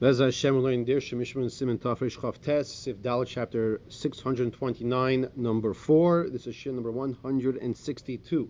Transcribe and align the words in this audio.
Bez 0.00 0.20
Hashem, 0.20 0.54
we're 0.54 0.60
learning 0.60 0.84
Der 0.84 1.00
Shemishman 1.00 1.50
Simon 1.50 1.76
Tafresh 1.76 2.16
Chav 2.16 2.40
Tes, 2.40 2.72
Sif 2.72 2.98
Dalit, 2.98 3.26
chapter 3.26 3.80
629, 3.88 5.26
number 5.34 5.74
4. 5.74 6.30
This 6.30 6.46
is 6.46 6.54
Shin 6.54 6.76
number 6.76 6.92
162. 6.92 8.48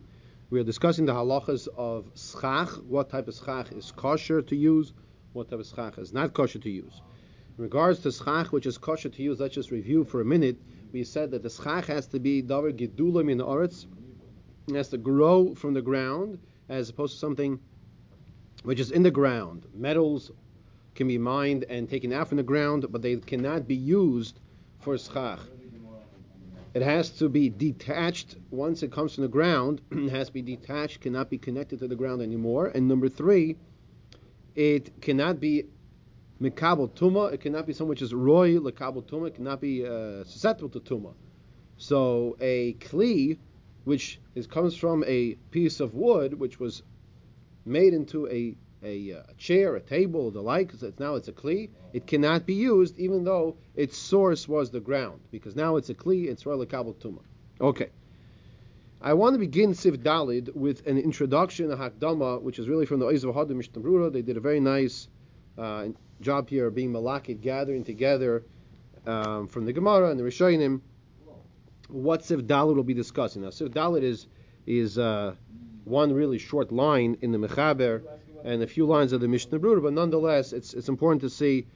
We 0.51 0.61
are 0.61 0.63
discussing 0.63 1.07
the 1.07 1.15
halachas 1.15 1.67
of 1.75 2.11
schach, 2.15 2.69
what 2.87 3.09
type 3.09 3.29
of 3.29 3.35
schach 3.35 3.73
is 3.73 3.91
kosher 3.93 4.43
to 4.43 4.55
use, 4.55 4.93
what 5.33 5.49
type 5.49 5.61
of 5.61 5.67
schach 5.67 5.97
is 5.97 6.13
not 6.13 6.35
kosher 6.35 6.59
to 6.59 6.69
use. 6.69 7.01
In 7.57 7.65
regards 7.65 8.01
to 8.01 8.13
schach, 8.13 8.53
which 8.53 8.67
is 8.67 8.77
kosher 8.77 9.09
to 9.09 9.23
use, 9.23 9.41
let's 9.41 9.55
just 9.55 9.71
review 9.71 10.05
for 10.05 10.21
a 10.21 10.27
minute. 10.27 10.61
We 10.93 11.03
said 11.03 11.31
that 11.31 11.43
the 11.43 11.49
schach 11.49 11.87
has 11.87 12.09
to 12.09 12.21
be 12.21 12.43
davar 12.43 12.79
gedulim 12.79 13.31
in 13.31 13.39
oretz, 13.39 13.87
it 14.69 14.75
has 14.75 14.91
to 14.91 14.99
grow 14.99 15.55
from 15.55 15.73
the 15.73 15.81
ground, 15.81 16.41
as 16.69 16.91
opposed 16.91 17.15
to 17.15 17.19
something 17.19 17.59
which 18.65 18.81
is 18.81 18.91
in 18.91 19.03
the 19.03 19.11
ground, 19.11 19.65
metals, 19.73 20.31
can 20.99 21.07
be 21.07 21.17
mined 21.17 21.65
and 21.71 21.89
taken 21.89 22.13
out 22.13 22.27
from 22.27 22.39
the 22.39 22.43
ground, 22.43 22.85
but 22.91 23.03
they 23.03 23.15
cannot 23.15 23.69
be 23.69 23.77
used 23.77 24.41
for 24.81 24.99
schach. 24.99 25.39
It 26.75 26.83
has 26.83 27.11
to 27.21 27.29
be 27.29 27.49
detached 27.49 28.35
once 28.51 28.83
it 28.83 28.91
comes 28.91 29.15
from 29.15 29.23
the 29.23 29.29
ground. 29.29 29.81
it 29.93 30.11
has 30.11 30.27
to 30.27 30.33
be 30.33 30.43
detached, 30.43 31.01
cannot 31.01 31.31
be 31.31 31.39
connected 31.39 31.79
to 31.79 31.89
the 31.89 31.95
ground 31.95 32.21
anymore. 32.21 32.67
And 32.67 32.89
number 32.89 33.09
three, 33.09 33.57
it 34.57 35.01
cannot 35.01 35.39
be 35.39 35.67
mikabel 36.43 36.91
tuma. 36.91 37.33
It 37.33 37.43
cannot 37.43 37.65
be 37.65 37.73
something 37.73 37.91
which 37.91 38.03
is 38.03 38.13
roy 38.13 38.57
lekabel 38.57 39.05
tuma. 39.05 39.29
It 39.29 39.37
cannot 39.37 39.61
be 39.61 39.87
uh, 39.87 40.25
susceptible 40.25 40.71
to 40.71 40.81
tuma. 40.81 41.15
So 41.77 42.37
a 42.41 42.75
kli, 42.75 43.39
which 43.85 44.19
is, 44.35 44.49
comes 44.49 44.75
from 44.75 45.05
a 45.07 45.37
piece 45.53 45.79
of 45.79 45.95
wood, 45.95 46.41
which 46.41 46.59
was 46.59 46.83
made 47.65 47.95
into 47.95 48.29
a 48.29 48.57
a, 48.83 49.13
uh, 49.13 49.23
a 49.29 49.35
chair, 49.35 49.77
a 49.77 49.81
table, 49.81 50.31
the 50.31 50.41
like, 50.41 50.73
now 50.99 51.15
it's 51.15 51.29
a 51.29 51.33
kli, 51.33 51.71
it 51.93 52.07
cannot 52.07 52.47
be 52.47 52.55
used 52.55 52.99
even 52.99 53.25
though 53.25 53.57
its 53.75 53.97
source 53.99 54.47
was 54.47 54.71
the 54.71 54.81
ground, 54.81 55.21
because 55.31 55.57
now 55.57 55.77
it's 55.77 55.91
a 55.91 55.95
kli, 55.95 56.29
it's 56.29 56.47
royal 56.47 56.65
kabel 56.67 56.95
tuma. 56.95 57.21
Okay. 57.61 57.91
I 59.01 59.15
want 59.15 59.35
to 59.35 59.39
begin 59.39 59.75
Sif 59.75 60.01
Dalid 60.01 60.55
with 60.55 60.87
an 60.87 60.99
introduction, 60.99 61.71
a 61.71 61.77
hakdama, 61.77 62.43
which 62.43 62.59
is 62.59 62.69
really 62.69 62.87
from 62.87 62.99
the 62.99 63.07
Oiz 63.07 63.25
V'Hader 63.25 63.55
Mishnah 63.55 64.11
They 64.11 64.23
did 64.23 64.37
a 64.37 64.41
very 64.41 64.59
nice 64.59 65.09
uh, 65.57 65.89
job 66.21 66.49
here, 66.49 66.71
being 66.71 66.93
malakit, 66.93 67.41
gathering 67.41 67.85
together 67.85 68.45
um, 69.07 69.47
from 69.47 69.67
the 69.67 69.73
Gemara 69.73 70.11
and 70.11 70.19
the 70.19 70.25
Rishonim 70.25 70.81
what 71.89 72.25
Sif 72.25 72.41
Dalid 72.41 72.77
will 72.77 72.83
be 72.83 72.95
discussing. 72.95 73.43
Now, 73.43 73.51
Sif 73.51 73.71
Dalid 73.71 74.03
is 74.03 74.27
is 74.67 74.99
uh, 74.99 75.35
one 75.85 76.13
really 76.13 76.39
short 76.39 76.71
line 76.71 77.17
in 77.23 77.33
the 77.33 77.39
Mechaber 77.39 78.03
and 78.45 78.63
a 78.63 78.67
few 78.67 78.87
lines 78.87 79.13
of 79.13 79.21
the 79.21 79.29
Mishnah 79.29 79.59
Berurah, 79.59 79.83
but 79.83 79.93
nonetheless, 79.93 80.53
it's 80.53 80.75
it's 80.75 80.89
important 80.89 81.23
to 81.23 81.31
see 81.31 81.67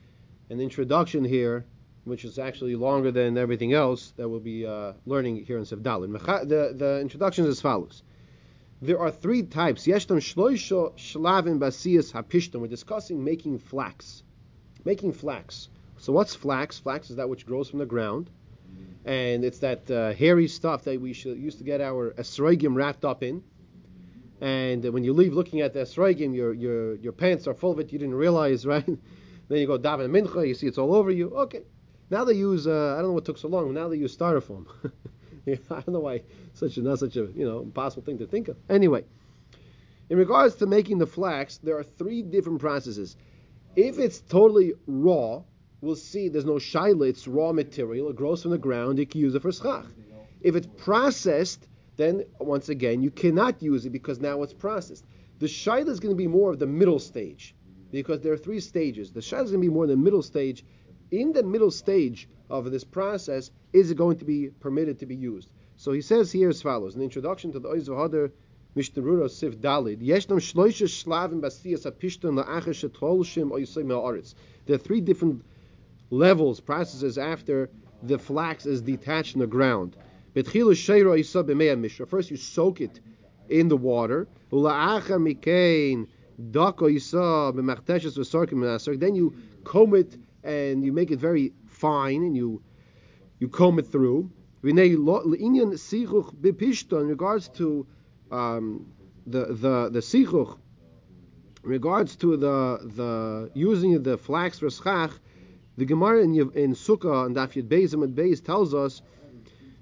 an 0.49 0.59
introduction 0.59 1.23
here, 1.23 1.65
which 2.03 2.25
is 2.25 2.39
actually 2.39 2.75
longer 2.75 3.11
than 3.11 3.37
everything 3.37 3.73
else 3.73 4.11
that 4.17 4.27
we'll 4.27 4.39
be 4.39 4.65
uh, 4.65 4.93
learning 5.05 5.43
here 5.45 5.57
in 5.57 5.63
Sevdalin. 5.63 6.11
The 6.47 6.73
the 6.75 6.99
introduction 6.99 7.45
is 7.45 7.51
as 7.51 7.61
follows. 7.61 8.03
There 8.81 8.99
are 8.99 9.11
three 9.11 9.43
types. 9.43 9.87
Yeshtam 9.87 10.17
shloisho 10.17 10.93
shlavim 10.97 11.59
basiyas 11.59 12.11
hapishtam. 12.11 12.59
We're 12.59 12.67
discussing 12.67 13.23
making 13.23 13.59
flax. 13.59 14.23
Making 14.83 15.13
flax. 15.13 15.69
So 15.97 16.11
what's 16.11 16.35
flax? 16.35 16.79
Flax 16.79 17.09
is 17.09 17.15
that 17.15 17.29
which 17.29 17.45
grows 17.45 17.69
from 17.69 17.79
the 17.79 17.85
ground. 17.85 18.29
And 19.05 19.45
it's 19.45 19.59
that 19.59 19.89
uh, 19.89 20.13
hairy 20.13 20.47
stuff 20.47 20.83
that 20.83 20.99
we 20.99 21.13
should, 21.13 21.37
used 21.37 21.59
to 21.59 21.63
get 21.63 21.79
our 21.79 22.11
esrogim 22.11 22.75
wrapped 22.75 23.05
up 23.05 23.23
in 23.23 23.43
and 24.43 24.83
when 24.91 25.05
you 25.05 25.13
leave 25.13 25.33
looking 25.33 25.61
at 25.61 25.73
the 25.73 25.79
Esrogim, 25.79 26.35
your, 26.35 26.53
your, 26.53 26.95
your 26.95 27.13
pants 27.13 27.47
are 27.47 27.53
full 27.53 27.71
of 27.71 27.79
it, 27.79 27.93
you 27.93 27.97
didn't 27.97 28.15
realize, 28.15 28.65
right? 28.73 28.85
then 28.85 29.57
you 29.57 29.65
go 29.65 29.79
daven 29.79 30.09
mincha, 30.09 30.45
you 30.45 30.53
see 30.53 30.67
it's 30.67 30.77
all 30.77 30.93
over 30.93 31.11
you. 31.11 31.29
Okay. 31.29 31.61
Now 32.09 32.25
they 32.25 32.33
use, 32.33 32.67
uh, 32.67 32.95
I 32.97 32.97
don't 32.97 33.07
know 33.07 33.13
what 33.13 33.23
took 33.23 33.37
so 33.37 33.47
long, 33.47 33.73
now 33.73 33.87
they 33.87 33.95
use 33.95 34.17
styrofoam. 34.17 34.65
I 35.47 35.55
don't 35.69 35.87
know 35.87 36.01
why 36.01 36.23
such 36.55 36.75
a, 36.75 36.81
not 36.81 36.99
such 36.99 37.15
a, 37.15 37.21
you 37.33 37.45
know, 37.45 37.61
impossible 37.61 38.03
thing 38.03 38.17
to 38.17 38.27
think 38.27 38.49
of. 38.49 38.57
Anyway, 38.69 39.05
in 40.09 40.17
regards 40.17 40.55
to 40.55 40.65
making 40.65 40.97
the 40.97 41.07
flax, 41.07 41.59
there 41.59 41.77
are 41.77 41.83
three 41.83 42.21
different 42.21 42.59
processes. 42.59 43.15
If 43.77 43.97
it's 43.97 44.19
totally 44.19 44.73
raw, 44.87 45.43
we'll 45.79 45.95
see 45.95 46.27
there's 46.27 46.43
no 46.43 46.55
shaila, 46.55 47.07
it's 47.07 47.29
raw 47.29 47.53
material, 47.53 48.09
it 48.09 48.17
grows 48.17 48.41
from 48.41 48.51
the 48.51 48.57
ground, 48.57 48.99
you 48.99 49.05
can 49.05 49.21
use 49.21 49.35
it 49.35 49.41
for 49.41 49.53
schach. 49.53 49.85
If 50.41 50.57
it's 50.57 50.67
processed, 50.83 51.65
then 51.95 52.23
once 52.39 52.69
again 52.69 53.01
you 53.01 53.11
cannot 53.11 53.61
use 53.61 53.85
it 53.85 53.91
because 53.91 54.19
now 54.19 54.41
it's 54.43 54.53
processed. 54.53 55.05
The 55.39 55.47
shaila 55.47 55.89
is 55.89 55.99
going 55.99 56.13
to 56.13 56.17
be 56.17 56.27
more 56.27 56.51
of 56.51 56.59
the 56.59 56.67
middle 56.67 56.99
stage 56.99 57.55
because 57.91 58.21
there 58.21 58.33
are 58.33 58.37
three 58.37 58.59
stages. 58.59 59.11
The 59.11 59.19
shaila 59.19 59.43
is 59.45 59.51
going 59.51 59.61
to 59.61 59.67
be 59.67 59.73
more 59.73 59.87
the 59.87 59.97
middle 59.97 60.23
stage. 60.23 60.65
In 61.11 61.33
the 61.33 61.43
middle 61.43 61.71
stage 61.71 62.27
of 62.49 62.71
this 62.71 62.83
process, 62.83 63.51
is 63.71 63.91
it 63.91 63.97
going 63.97 64.17
to 64.17 64.25
be 64.25 64.49
permitted 64.59 64.99
to 64.99 65.05
be 65.05 65.15
used? 65.15 65.49
So 65.77 65.91
he 65.91 66.01
says 66.01 66.31
here 66.31 66.49
as 66.49 66.61
follows: 66.61 66.95
an 66.95 67.01
introduction 67.01 67.51
to 67.51 67.59
the 67.59 67.69
Oiz 67.69 67.87
V'Hader 67.87 68.31
Mishnah 68.75 69.29
Sif 69.29 69.59
Dalid. 69.59 69.99
There 74.65 74.75
are 74.75 74.77
three 74.79 75.01
different 75.01 75.45
levels, 76.09 76.59
processes 76.59 77.17
after 77.17 77.69
the 78.01 78.17
flax 78.17 78.65
is 78.65 78.81
detached 78.81 79.33
from 79.33 79.41
the 79.41 79.47
ground. 79.47 79.95
First, 80.35 80.55
you 80.55 80.73
soak 82.37 82.81
it 82.81 82.99
in 83.49 83.67
the 83.67 83.77
water. 83.77 84.27
Then 84.51 84.65
you 89.15 89.35
comb 89.63 89.95
it 89.95 90.17
and 90.43 90.83
you 90.83 90.91
make 90.91 91.11
it 91.11 91.19
very 91.19 91.53
fine 91.67 92.23
and 92.23 92.35
you 92.35 92.63
you 93.39 93.47
comb 93.47 93.77
it 93.77 93.85
through. 93.87 94.31
In 94.63 94.75
regards 97.07 97.47
to 97.49 97.85
um, 98.31 98.87
the 99.27 99.45
the 99.45 99.89
the 99.91 99.99
sichuch, 99.99 100.57
in 101.63 101.69
regards 101.69 102.15
to 102.15 102.37
the 102.37 102.79
the 102.95 103.51
using 103.53 104.01
the 104.01 104.17
flax 104.17 104.57
for 104.59 104.71
schach, 104.71 105.11
the 105.77 105.85
Gemara 105.85 106.23
in, 106.23 106.33
in 106.53 106.73
Sukkah 106.73 107.27
and 107.27 107.35
Daf 107.35 107.53
Yud 107.53 107.67
Beis 107.67 107.93
and 107.93 108.15
Beis 108.15 108.43
tells 108.43 108.73
us 108.73 109.03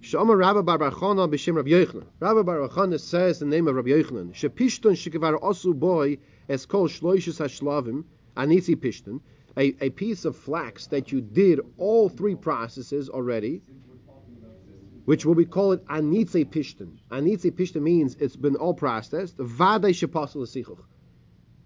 Shama 0.03 0.35
Rabba 0.35 0.63
Bar 0.63 0.79
Barchana 0.79 1.29
b'Shem 1.29 1.55
Rabbi 1.55 1.69
Yochanan. 1.69 2.07
Rabbi 2.19 2.41
Bar 2.41 2.67
Barchana 2.67 2.99
says 2.99 3.37
the 3.37 3.45
name 3.45 3.67
of 3.67 3.75
Rabbi 3.75 3.89
Yochanan. 3.89 4.33
Shepishton 4.33 4.93
shikavar 4.93 5.39
osu 5.39 5.75
boy 5.75 6.17
es 6.49 6.65
kol 6.65 6.87
shloishes 6.87 7.37
hashlavim 7.39 8.03
anitzi 8.35 8.75
pishton. 8.75 9.21
A, 9.57 9.75
a 9.79 9.91
piece 9.91 10.25
of 10.25 10.35
flax 10.35 10.87
that 10.87 11.11
you 11.11 11.21
did 11.21 11.59
all 11.77 12.09
three 12.09 12.33
processes 12.33 13.09
already, 13.09 13.61
which 15.05 15.23
will 15.23 15.35
be 15.35 15.45
called 15.45 15.85
anitze 15.85 16.45
pishton. 16.49 16.97
Anitze 17.11 17.79
means 17.79 18.15
it's 18.15 18.35
been 18.35 18.55
all 18.55 18.73
processed. 18.73 19.37
Vadei 19.37 19.93
shepasul 19.93 20.79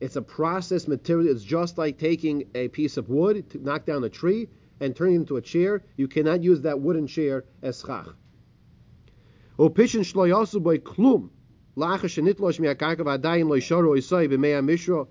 It's 0.02 0.18
a 0.18 0.22
processed 0.22 0.90
material. 0.90 1.34
It's 1.34 1.42
just 1.42 1.78
like 1.78 1.98
taking 1.98 2.50
a 2.54 2.68
piece 2.68 2.98
of 2.98 3.08
wood 3.08 3.50
to 3.52 3.64
knock 3.64 3.86
down 3.86 4.04
a 4.04 4.10
tree 4.10 4.50
and 4.82 4.94
turning 4.94 5.16
it 5.16 5.20
into 5.20 5.38
a 5.38 5.42
chair. 5.42 5.86
You 5.96 6.10
cannot 6.10 6.44
use 6.44 6.62
that 6.64 6.82
wooden 6.82 7.08
chair 7.08 7.46
as. 7.62 7.82
O 9.58 9.70
pishin 9.70 10.02
shlo 10.02 10.28
yasu 10.28 10.62
boy 10.62 10.78
klum. 10.80 11.30
Lacha 11.78 12.08
shenitlosh 12.08 12.60
miakarka 12.60 13.00
v'adayim 13.00 13.50
lo 13.50 13.58
yisharu 13.58 13.98
isai 13.98 14.28
b'mei 14.28 14.64
mishra. 14.64 15.06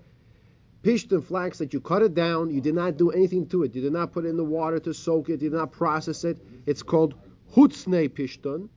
Pished 0.83 1.11
flax 1.23 1.57
that 1.57 1.73
you 1.73 1.81
cut 1.81 2.03
it 2.03 2.13
down, 2.13 2.51
you 2.51 2.61
did 2.61 2.75
not 2.75 2.95
do 2.95 3.09
anything 3.09 3.47
to 3.47 3.63
it. 3.63 3.73
You 3.73 3.81
did 3.81 3.93
not 3.93 4.11
put 4.11 4.25
it 4.25 4.29
in 4.29 4.37
the 4.37 4.43
water 4.43 4.79
to 4.79 4.93
soak 4.93 5.29
it. 5.29 5.41
You 5.41 5.49
did 5.49 5.53
not 5.53 5.71
process 5.71 6.23
it. 6.23 6.37
It's 6.67 6.83
called 6.83 7.15
hutzne 7.55 8.07
pishtun. 8.09 8.69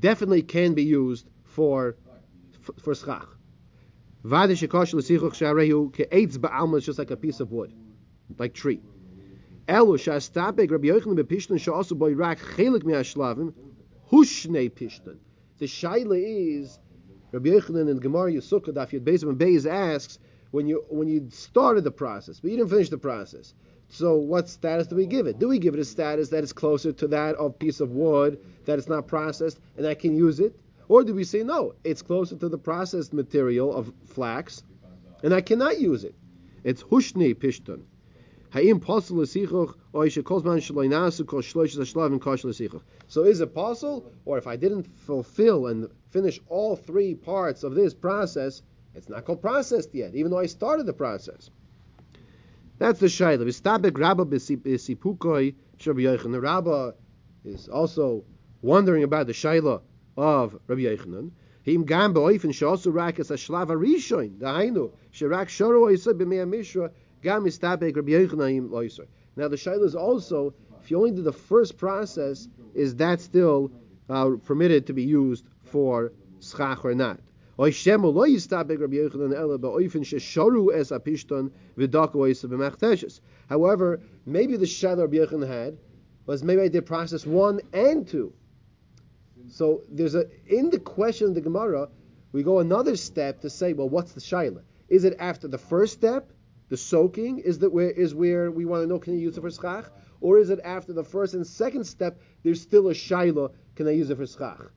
Definitely 0.00 0.42
can 0.42 0.74
be 0.74 0.82
used 0.82 1.28
for 1.44 1.96
for 2.78 2.94
schach. 2.94 3.28
Vade 4.24 4.50
shekosh 4.50 4.92
l'sichuch 4.94 5.34
sharehu 5.34 5.92
ke'etz 5.92 6.36
ba'alma 6.36 6.78
is 6.78 6.86
just 6.86 6.98
like 6.98 7.10
a 7.12 7.16
piece 7.16 7.38
of 7.38 7.52
wood, 7.52 7.72
like 8.38 8.54
tree. 8.54 8.80
Elu 9.68 9.96
shastapek 9.98 10.70
Rabbi 10.70 10.88
Yochanan 10.88 11.16
bepishtan 11.16 11.60
she'asu 11.60 11.96
boy 11.96 12.14
rak 12.14 12.40
chelik 12.40 12.82
mi'ashlavim 12.82 13.52
Hushne 14.12 14.70
Pishtan. 14.70 15.16
The 15.58 15.64
shaila 15.64 16.22
is 16.22 16.78
Rabbi 17.32 17.48
Yochanan 17.48 17.90
and 17.90 18.02
Gemara 18.02 18.32
Yisukah 18.32 18.74
Daf 18.74 18.90
Yud 18.90 19.04
Beis 19.04 19.22
and 19.22 19.38
Beis 19.38 19.64
asks 19.64 20.18
when 20.50 20.66
you 20.66 20.84
when 20.90 21.08
you 21.08 21.28
started 21.30 21.82
the 21.82 21.90
process, 21.90 22.38
but 22.38 22.50
you 22.50 22.58
didn't 22.58 22.68
finish 22.68 22.90
the 22.90 22.98
process. 22.98 23.54
So 23.88 24.16
what 24.16 24.50
status 24.50 24.86
do 24.86 24.96
we 24.96 25.06
give 25.06 25.26
it? 25.26 25.38
Do 25.38 25.48
we 25.48 25.58
give 25.58 25.72
it 25.72 25.80
a 25.80 25.84
status 25.84 26.28
that 26.28 26.44
is 26.44 26.52
closer 26.52 26.92
to 26.92 27.08
that 27.08 27.36
of 27.36 27.58
piece 27.58 27.80
of 27.80 27.92
wood 27.92 28.38
that 28.66 28.78
is 28.78 28.86
not 28.86 29.06
processed 29.06 29.60
and 29.78 29.86
I 29.86 29.94
can 29.94 30.14
use 30.14 30.40
it? 30.40 30.54
Or 30.88 31.04
do 31.04 31.14
we 31.14 31.24
say 31.24 31.42
no, 31.42 31.74
it's 31.82 32.02
closer 32.02 32.36
to 32.36 32.48
the 32.50 32.58
processed 32.58 33.14
material 33.14 33.74
of 33.74 33.92
flax 34.08 34.62
and 35.22 35.32
I 35.32 35.40
cannot 35.40 35.80
use 35.80 36.04
it? 36.04 36.14
It's 36.64 36.82
Hushne 36.82 37.34
Pishtan. 37.34 37.82
Or 38.54 38.60
kosh. 38.60 38.74
So 43.08 43.24
is 43.24 43.40
it 43.40 43.54
possible, 43.54 44.12
or 44.26 44.38
if 44.38 44.46
I 44.46 44.56
didn't 44.56 44.86
fulfill 45.06 45.66
and 45.68 45.88
finish 46.10 46.38
all 46.48 46.76
three 46.76 47.14
parts 47.14 47.62
of 47.62 47.74
this 47.74 47.94
process, 47.94 48.62
it's 48.94 49.08
not 49.08 49.24
called 49.24 49.40
processed 49.40 49.94
yet, 49.94 50.14
even 50.14 50.30
though 50.30 50.38
I 50.38 50.46
started 50.46 50.84
the 50.84 50.92
process. 50.92 51.48
That's 52.78 53.00
the 53.00 53.06
Shaila. 53.06 53.46
Vistabek 53.46 53.96
Rabba 53.96 54.26
Besipukoi 54.26 55.54
Rabbi 55.86 56.00
Yochanan. 56.00 56.32
The 56.32 56.40
Rabba 56.40 56.94
is 57.44 57.68
also 57.68 58.24
wondering 58.60 59.02
about 59.02 59.28
the 59.28 59.32
Shaila 59.32 59.80
of 60.16 60.58
Rabbi 60.66 60.82
Yochanan. 60.82 61.30
Him 61.62 61.84
gam 61.84 62.12
beoifen 62.12 62.50
sheosu 62.50 62.92
rak 62.92 63.20
as 63.20 63.30
a 63.30 63.34
shlav 63.34 63.68
arishoin. 63.68 64.36
Dahainu 64.38 64.90
sherak 65.14 65.46
shoro 65.46 65.82
oisa 65.82 66.12
b'mei 66.12 66.46
mishra 66.48 66.90
gam 67.22 67.44
istabek 67.44 67.96
Rabbi 67.96 68.10
Yochanan. 68.10 69.06
Now 69.36 69.48
the 69.48 69.56
Shaila 69.56 69.84
is 69.84 69.94
also 69.94 70.54
if 70.82 70.90
you 70.90 70.98
only 70.98 71.12
did 71.12 71.24
the 71.24 71.32
first 71.32 71.78
process, 71.78 72.48
is 72.74 72.96
that 72.96 73.20
still 73.20 73.70
uh, 74.10 74.30
permitted 74.44 74.86
to 74.88 74.92
be 74.92 75.04
used 75.04 75.44
for 75.62 76.12
schach 76.40 76.84
or 76.84 76.94
not? 76.94 77.20
However, 77.56 77.76
maybe 84.26 84.56
the 84.56 84.66
shad 84.66 84.98
Rabbi 84.98 85.16
Yochanan 85.16 85.46
had 85.46 85.78
was 86.26 86.42
maybe 86.42 86.62
I 86.62 86.68
did 86.68 86.86
process 86.86 87.24
one 87.24 87.60
and 87.72 88.08
two. 88.08 88.32
So 89.48 89.82
there's 89.88 90.14
a 90.14 90.26
in 90.46 90.70
the 90.70 90.80
question 90.80 91.28
of 91.28 91.34
the 91.34 91.40
Gemara, 91.40 91.88
we 92.32 92.42
go 92.42 92.58
another 92.58 92.96
step 92.96 93.40
to 93.42 93.50
say, 93.50 93.72
well, 93.72 93.88
what's 93.88 94.12
the 94.12 94.20
shaila? 94.20 94.62
Is 94.88 95.04
it 95.04 95.16
after 95.20 95.46
the 95.46 95.58
first 95.58 95.92
step, 95.92 96.32
the 96.72 96.78
soaking 96.78 97.40
is 97.40 97.58
that 97.58 97.70
where 97.70 97.90
is 97.90 98.14
where 98.14 98.50
we 98.50 98.64
want 98.64 98.82
to 98.82 98.86
know 98.86 98.98
can 98.98 99.12
I 99.12 99.18
use 99.18 99.36
it 99.36 99.42
for 99.42 99.50
schach, 99.50 99.90
or 100.22 100.38
is 100.38 100.48
it 100.48 100.58
after 100.64 100.94
the 100.94 101.04
first 101.04 101.34
and 101.34 101.46
second 101.46 101.84
step? 101.84 102.18
There's 102.42 102.62
still 102.62 102.88
a 102.88 102.94
shiloh 102.94 103.52
can 103.76 103.86
I 103.88 103.90
use 103.90 104.08
it 104.08 104.16
for 104.16 104.26
schach? 104.26 104.70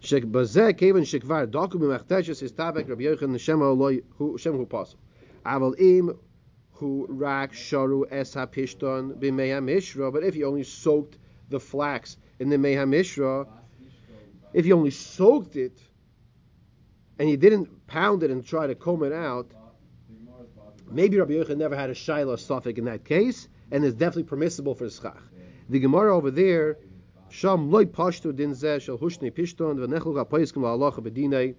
Shek 0.00 0.24
bazeh 0.24 0.74
kaven 0.74 1.06
shekvar 1.06 1.46
dokum 1.46 1.80
mechtesh 1.80 2.42
is 2.42 2.52
tabek 2.52 2.86
Rabbi 2.86 3.04
Yochanan 3.04 3.40
Shem 3.40 3.62
Eloi 3.62 4.02
who 4.18 4.36
Shem 4.36 4.58
who 4.58 4.66
pasul. 4.66 4.96
Aval 5.46 5.80
im 5.80 6.18
who 6.72 7.06
rak 7.08 7.54
sharu 7.54 8.04
es 8.10 8.34
hapishton 8.34 9.14
b'meya 9.18 9.64
mishra. 9.64 10.12
But 10.12 10.22
if 10.22 10.36
you 10.36 10.44
only 10.44 10.64
soaked 10.64 11.16
the 11.48 11.58
flax 11.58 12.18
in 12.40 12.50
the 12.50 12.58
meya 12.58 12.86
mishra, 12.86 13.46
if 14.52 14.66
you 14.66 14.76
only 14.76 14.90
soaked 14.90 15.56
it 15.56 15.80
and 17.18 17.28
he 17.28 17.36
didn't 17.36 17.86
pound 17.86 18.22
it 18.22 18.30
and 18.30 18.44
try 18.44 18.66
to 18.66 18.74
comb 18.74 19.02
it 19.02 19.12
out, 19.12 19.50
maybe 20.90 21.18
Rabbi 21.18 21.32
Yochanan 21.32 21.58
never 21.58 21.76
had 21.76 21.90
a 21.90 21.94
shaila 21.94 22.38
suffix 22.38 22.78
in 22.78 22.84
that 22.86 23.04
case, 23.04 23.48
and 23.70 23.84
it's 23.84 23.94
definitely 23.94 24.24
permissible 24.24 24.74
for 24.74 24.88
schach. 24.88 25.22
The 25.68 25.80
Gemara 25.80 26.16
over 26.16 26.30
there 26.30 26.78
Sham 27.28 27.70
loy 27.70 27.84
pashtu 27.84 28.34
din 28.34 28.54
ze 28.54 28.78
shel 28.78 28.98
hushni 28.98 29.32
pishton 29.32 29.76
v'nechel 29.78 30.14
ga 30.14 30.24
paiskim 30.24 30.62
la'alacha 30.62 31.00
b'dinei 31.00 31.54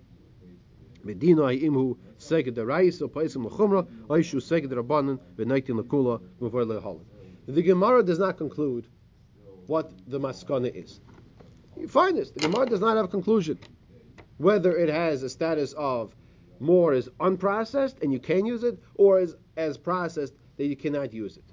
b'dinei 1.05 1.61
imhu 1.61 1.97
seged 2.17 2.55
derais 2.55 3.01
o 3.01 3.07
paiskim 3.07 3.45
l'chumra 3.45 3.85
oishu 4.07 4.41
seged 4.41 4.71
rabbanan 4.71 5.19
v'naitin 5.35 5.77
l'kula 5.77 6.21
v'vor 6.39 6.65
le'halin. 6.65 7.05
The 7.47 7.61
Gemara 7.61 8.01
does 8.03 8.17
not 8.17 8.37
conclude 8.37 8.87
what 9.67 9.91
the 10.07 10.19
maskana 10.19 10.73
is. 10.73 11.01
You 11.77 11.87
find 11.87 12.17
this. 12.17 12.31
The 12.31 12.39
Gemara 12.39 12.65
does 12.65 12.79
not 12.79 12.95
have 12.95 13.05
a 13.05 13.09
conclusion. 13.09 13.59
Whether 14.37 14.75
it 14.75 14.89
has 14.89 15.23
a 15.23 15.29
status 15.29 15.73
of 15.73 16.15
more 16.59 16.93
is 16.93 17.09
unprocessed 17.19 18.01
and 18.01 18.11
you 18.11 18.19
can 18.19 18.45
use 18.45 18.63
it, 18.63 18.79
or 18.95 19.19
is 19.19 19.35
as 19.55 19.77
processed 19.77 20.33
that 20.57 20.65
you 20.65 20.75
cannot 20.75 21.13
use 21.13 21.37
it. 21.37 21.43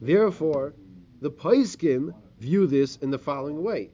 Therefore, 0.00 0.74
the 1.20 1.30
Paiskim 1.30 2.14
view 2.38 2.66
this 2.66 2.96
in 2.96 3.10
the 3.10 3.18
following 3.18 3.62
way. 3.62 3.90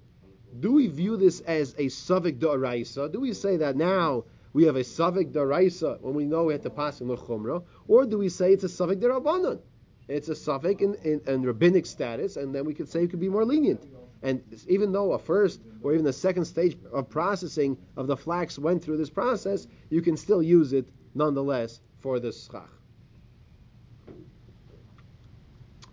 Do 0.59 0.73
we 0.73 0.89
view 0.89 1.17
this 1.17 1.41
as 1.41 1.75
a 1.75 1.87
Savik 1.87 2.41
Da'araisa? 2.41 3.13
Do 3.13 3.21
we 3.21 3.33
say 3.33 3.57
that 3.59 3.77
now 3.77 4.25
we 4.53 4.65
have 4.65 4.75
a 4.75 4.81
Savik 4.81 5.33
Da'araisa 5.33 6.01
when 6.01 6.15
we 6.15 6.25
know 6.25 6.45
we 6.45 6.53
have 6.55 6.63
to 6.63 6.71
pass 6.71 7.01
in 7.01 7.09
Chumrah? 7.09 7.63
Or 7.87 8.05
do 8.05 8.19
we 8.19 8.29
say 8.29 8.53
it's 8.53 8.65
a 8.65 8.69
Savik 8.69 9.01
Da'rabanan? 9.01 9.61
It's 10.09 10.29
a 10.29 10.33
Savik 10.33 10.81
in, 10.81 10.95
in, 11.05 11.21
in, 11.29 11.43
rabbinic 11.43 11.87
status, 11.87 12.37
and 12.37 12.53
then 12.53 12.65
we 12.65 12.75
could 12.75 12.89
say 12.89 13.05
it 13.05 13.11
could 13.11 13.21
be 13.21 13.29
more 13.29 13.45
lenient. 13.45 13.87
And 14.23 14.43
even 14.69 14.93
though 14.93 15.13
a 15.13 15.19
first 15.19 15.61
or 15.83 15.93
even 15.93 16.05
the 16.05 16.13
second 16.13 16.45
stage 16.45 16.77
of 16.93 17.09
processing 17.09 17.79
of 17.97 18.07
the 18.07 18.17
flax 18.17 18.59
went 18.59 18.85
through 18.85 18.99
this 18.99 19.11
process, 19.11 19.67
you 19.89 20.03
can 20.03 20.17
still 20.17 20.43
use 20.43 20.73
it 20.73 20.89
nonetheless 21.15 21.81
for 22.01 22.21
the 22.21 22.33
schach. 22.33 22.69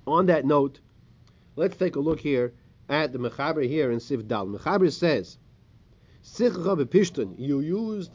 On 0.06 0.26
that 0.28 0.46
note, 0.46 0.80
Let's 1.58 1.76
take 1.76 1.96
a 1.96 2.00
look 2.00 2.20
here 2.20 2.54
at 2.88 3.12
the 3.12 3.18
Mechaber 3.18 3.68
here 3.68 3.90
in 3.90 4.00
Sif 4.00 4.28
Dal. 4.28 4.46
Mechaber 4.46 4.92
says, 4.92 5.40
Sichcha 6.24 6.78
bepishton, 6.78 7.34
you 7.40 7.62
used 7.62 8.12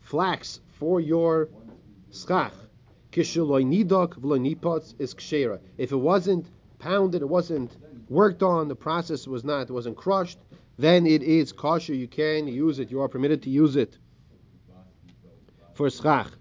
flax 0.00 0.60
for 0.78 1.00
your 1.00 1.48
schach. 2.12 2.52
Kishaloi 3.12 3.64
nidok 3.64 4.20
v'lo 4.20 4.38
nipots 4.38 4.94
is 4.98 5.14
kshera. 5.14 5.58
If 5.78 5.90
it 5.90 5.96
wasn't 5.96 6.50
pounded, 6.78 7.22
it 7.22 7.28
wasn't 7.30 7.74
worked 8.10 8.42
on, 8.42 8.68
the 8.68 8.76
process 8.76 9.26
was 9.26 9.44
not, 9.44 9.70
wasn't 9.70 9.96
crushed, 9.96 10.38
then 10.76 11.06
it 11.06 11.22
is 11.22 11.52
kosher. 11.52 11.94
You 11.94 12.08
can 12.08 12.48
use 12.48 12.78
it. 12.78 12.90
You 12.90 13.00
are 13.00 13.08
permitted 13.08 13.42
to 13.44 13.50
use 13.50 13.76
it 13.76 13.96
for 15.74 15.88
schach. 15.88 16.32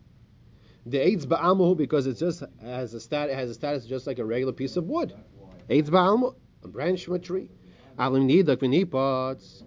The 0.85 0.97
eitz 0.97 1.25
ba'amu 1.25 1.77
because 1.77 2.07
it 2.07 2.17
just 2.17 2.43
has 2.61 2.93
a 2.93 2.99
stat 2.99 3.29
has 3.29 3.49
a 3.49 3.53
status 3.53 3.85
just 3.85 4.07
like 4.07 4.17
a 4.19 4.25
regular 4.25 4.53
piece 4.53 4.75
of 4.75 4.85
wood. 4.85 5.13
Eitz 5.69 5.89
ba'alma, 5.89 6.33
a 6.63 6.67
branch 6.67 7.05
from 7.05 7.15
a 7.15 7.19
tree. 7.19 7.49
Alim 7.99 8.27
nidak 8.27 8.57
v'nipots, 8.57 9.63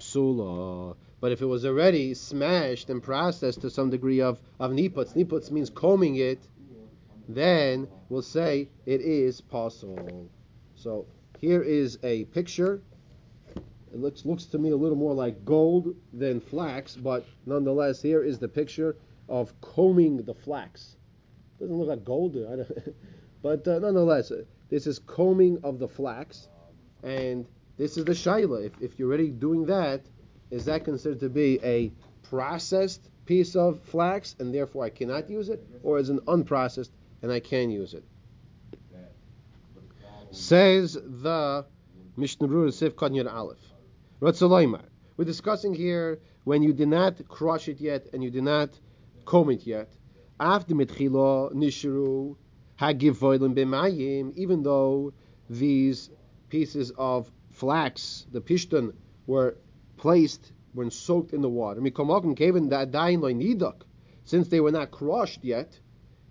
psula. 0.00 0.96
But 1.20 1.32
if 1.32 1.40
it 1.40 1.46
was 1.46 1.64
already 1.64 2.12
smashed 2.14 2.90
and 2.90 3.02
processed 3.02 3.60
to 3.62 3.70
some 3.70 3.88
degree 3.88 4.20
of, 4.20 4.38
of 4.58 4.72
nipots, 4.72 5.14
nipots 5.14 5.50
means 5.50 5.70
combing 5.70 6.16
it, 6.16 6.48
then 7.28 7.88
we'll 8.08 8.22
say 8.22 8.68
it 8.84 9.00
is 9.00 9.40
possible. 9.40 10.28
So 10.74 11.06
here 11.44 11.62
is 11.62 11.98
a 12.02 12.24
picture. 12.26 12.80
It 13.92 14.00
looks 14.00 14.24
looks 14.24 14.46
to 14.46 14.58
me 14.58 14.70
a 14.70 14.76
little 14.76 14.96
more 14.96 15.12
like 15.12 15.44
gold 15.44 15.94
than 16.12 16.40
flax, 16.40 16.96
but 16.96 17.26
nonetheless, 17.44 18.00
here 18.00 18.24
is 18.24 18.38
the 18.38 18.48
picture 18.48 18.96
of 19.28 19.52
combing 19.60 20.22
the 20.24 20.34
flax. 20.34 20.96
Doesn't 21.60 21.76
look 21.76 21.88
like 21.88 22.04
gold, 22.04 22.34
but 23.42 23.68
uh, 23.68 23.78
nonetheless, 23.78 24.32
this 24.70 24.86
is 24.86 24.98
combing 24.98 25.58
of 25.62 25.78
the 25.78 25.86
flax, 25.86 26.48
and 27.02 27.46
this 27.76 27.98
is 27.98 28.06
the 28.06 28.12
shaila. 28.12 28.64
If, 28.64 28.72
if 28.80 28.98
you're 28.98 29.08
already 29.08 29.28
doing 29.28 29.66
that, 29.66 30.00
is 30.50 30.64
that 30.64 30.84
considered 30.84 31.20
to 31.20 31.28
be 31.28 31.60
a 31.62 31.92
processed 32.22 33.10
piece 33.26 33.54
of 33.54 33.80
flax, 33.82 34.34
and 34.38 34.54
therefore 34.54 34.86
I 34.86 34.90
cannot 34.90 35.28
use 35.28 35.50
it, 35.50 35.62
or 35.82 35.98
is 35.98 36.08
it 36.08 36.24
unprocessed 36.24 36.90
and 37.20 37.30
I 37.30 37.40
can 37.40 37.70
use 37.70 37.92
it? 37.92 38.04
Says 40.34 40.94
the 40.94 41.64
Mishnah 42.16 42.48
Berurah 42.48 42.72
Sif 42.72 42.96
Kanyar 42.96 43.32
Aleph. 43.32 43.72
We're 44.20 45.24
discussing 45.24 45.74
here 45.74 46.18
when 46.42 46.60
you 46.64 46.72
did 46.72 46.88
not 46.88 47.28
crush 47.28 47.68
it 47.68 47.80
yet 47.80 48.08
and 48.12 48.24
you 48.24 48.32
did 48.32 48.42
not 48.42 48.70
comb 49.26 49.50
it 49.50 49.64
yet. 49.64 49.94
After 50.40 50.74
mitchilo 50.74 51.52
nishru 51.54 52.34
Hagivvayim 52.80 53.54
Bemayim, 53.54 54.34
even 54.34 54.64
though 54.64 55.12
these 55.48 56.10
pieces 56.48 56.90
of 56.98 57.30
flax, 57.52 58.26
the 58.32 58.40
pishton, 58.40 58.92
were 59.28 59.56
placed 59.96 60.52
when 60.72 60.90
soaked 60.90 61.32
in 61.32 61.42
the 61.42 61.48
water. 61.48 61.80
Since 64.24 64.48
they 64.48 64.60
were 64.60 64.72
not 64.72 64.90
crushed 64.90 65.44
yet, 65.44 65.78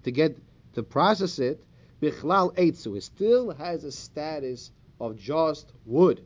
to 0.04 0.12
get 0.12 0.38
to 0.74 0.84
process 0.84 1.40
it, 1.40 1.64
bichlal 2.04 2.54
eitzu, 2.56 2.98
it 2.98 3.04
still 3.04 3.52
has 3.52 3.84
a 3.86 3.92
status 3.92 4.72
of 5.00 5.16
just 5.16 5.72
wood. 5.86 6.22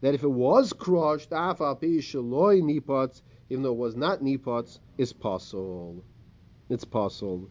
That 0.00 0.14
if 0.14 0.22
it 0.22 0.28
was 0.28 0.72
crushed, 0.72 1.32
even 3.48 3.62
though 3.62 3.72
it 3.72 3.76
was 3.76 3.96
not 3.96 4.20
nipots, 4.20 4.78
is 4.98 5.12
possible. 5.12 6.04
It's 6.68 6.84
possible. 6.84 7.48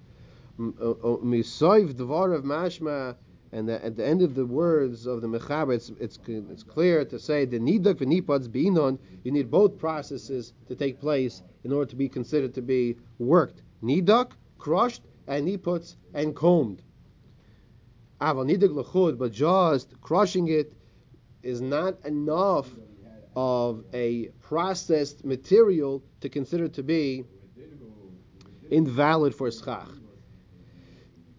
Uh, 0.60 0.64
uh, 0.64 1.18
Misoiv 1.18 1.94
dvar 1.94 2.36
of 2.36 2.44
mashma, 2.44 3.16
and 3.56 3.70
at 3.70 3.96
the 3.96 4.06
end 4.06 4.22
of 4.22 4.36
the 4.36 4.46
words 4.46 5.06
of 5.06 5.22
the 5.22 5.28
mechaber, 5.28 5.74
it's, 5.74 5.90
it's, 5.98 6.20
it's 6.28 6.62
clear 6.62 7.06
to 7.06 7.18
say 7.18 7.46
the 7.46 7.58
nidak 7.58 8.02
and 8.02 8.12
nipots 8.12 8.50
binon. 8.50 9.00
You 9.24 9.32
need 9.32 9.50
both 9.50 9.78
processes 9.78 10.52
to 10.68 10.76
take 10.76 11.00
place 11.00 11.42
in 11.64 11.72
order 11.72 11.90
to 11.90 11.96
be 11.96 12.10
considered 12.10 12.54
to 12.56 12.62
be 12.62 12.98
worked. 13.18 13.62
Nidak, 13.82 14.32
crushed, 14.58 15.04
and 15.28 15.48
nipots 15.48 15.96
and 16.14 16.36
combed. 16.36 16.82
Aval 18.20 18.46
nidak 18.46 18.74
lechud, 18.74 19.18
but 19.18 19.32
just 19.32 20.02
crushing 20.02 20.50
it 20.50 20.74
is 21.42 21.62
not 21.62 22.06
enough 22.06 22.70
of 23.38 23.86
a 23.94 24.26
processed 24.42 25.24
material 25.24 26.04
to 26.20 26.28
consider 26.28 26.68
to 26.68 26.84
be 26.84 27.24
invalid 28.70 29.34
for 29.34 29.50
schach. 29.50 29.88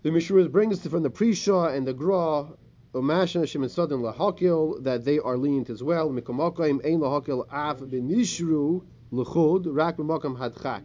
The 0.06 0.12
Mishra 0.12 0.48
brings 0.48 0.86
from 0.86 1.02
the 1.02 1.10
Prisha 1.10 1.74
and 1.74 1.84
the 1.84 1.92
Gra 1.92 2.46
Umashna 2.94 3.42
Shemitzadim 3.42 4.14
lahakil 4.14 4.80
that 4.84 5.04
they 5.04 5.18
are 5.18 5.36
lenient 5.36 5.68
as 5.68 5.82
well. 5.82 6.10
Mikomokaim 6.10 6.78
ein 6.86 7.00
lahakil 7.00 7.44
av 7.52 7.80
benishru 7.80 8.84
lechud 9.10 9.66
rak 9.66 9.96
b'makam 9.96 10.38
hadchak. 10.38 10.84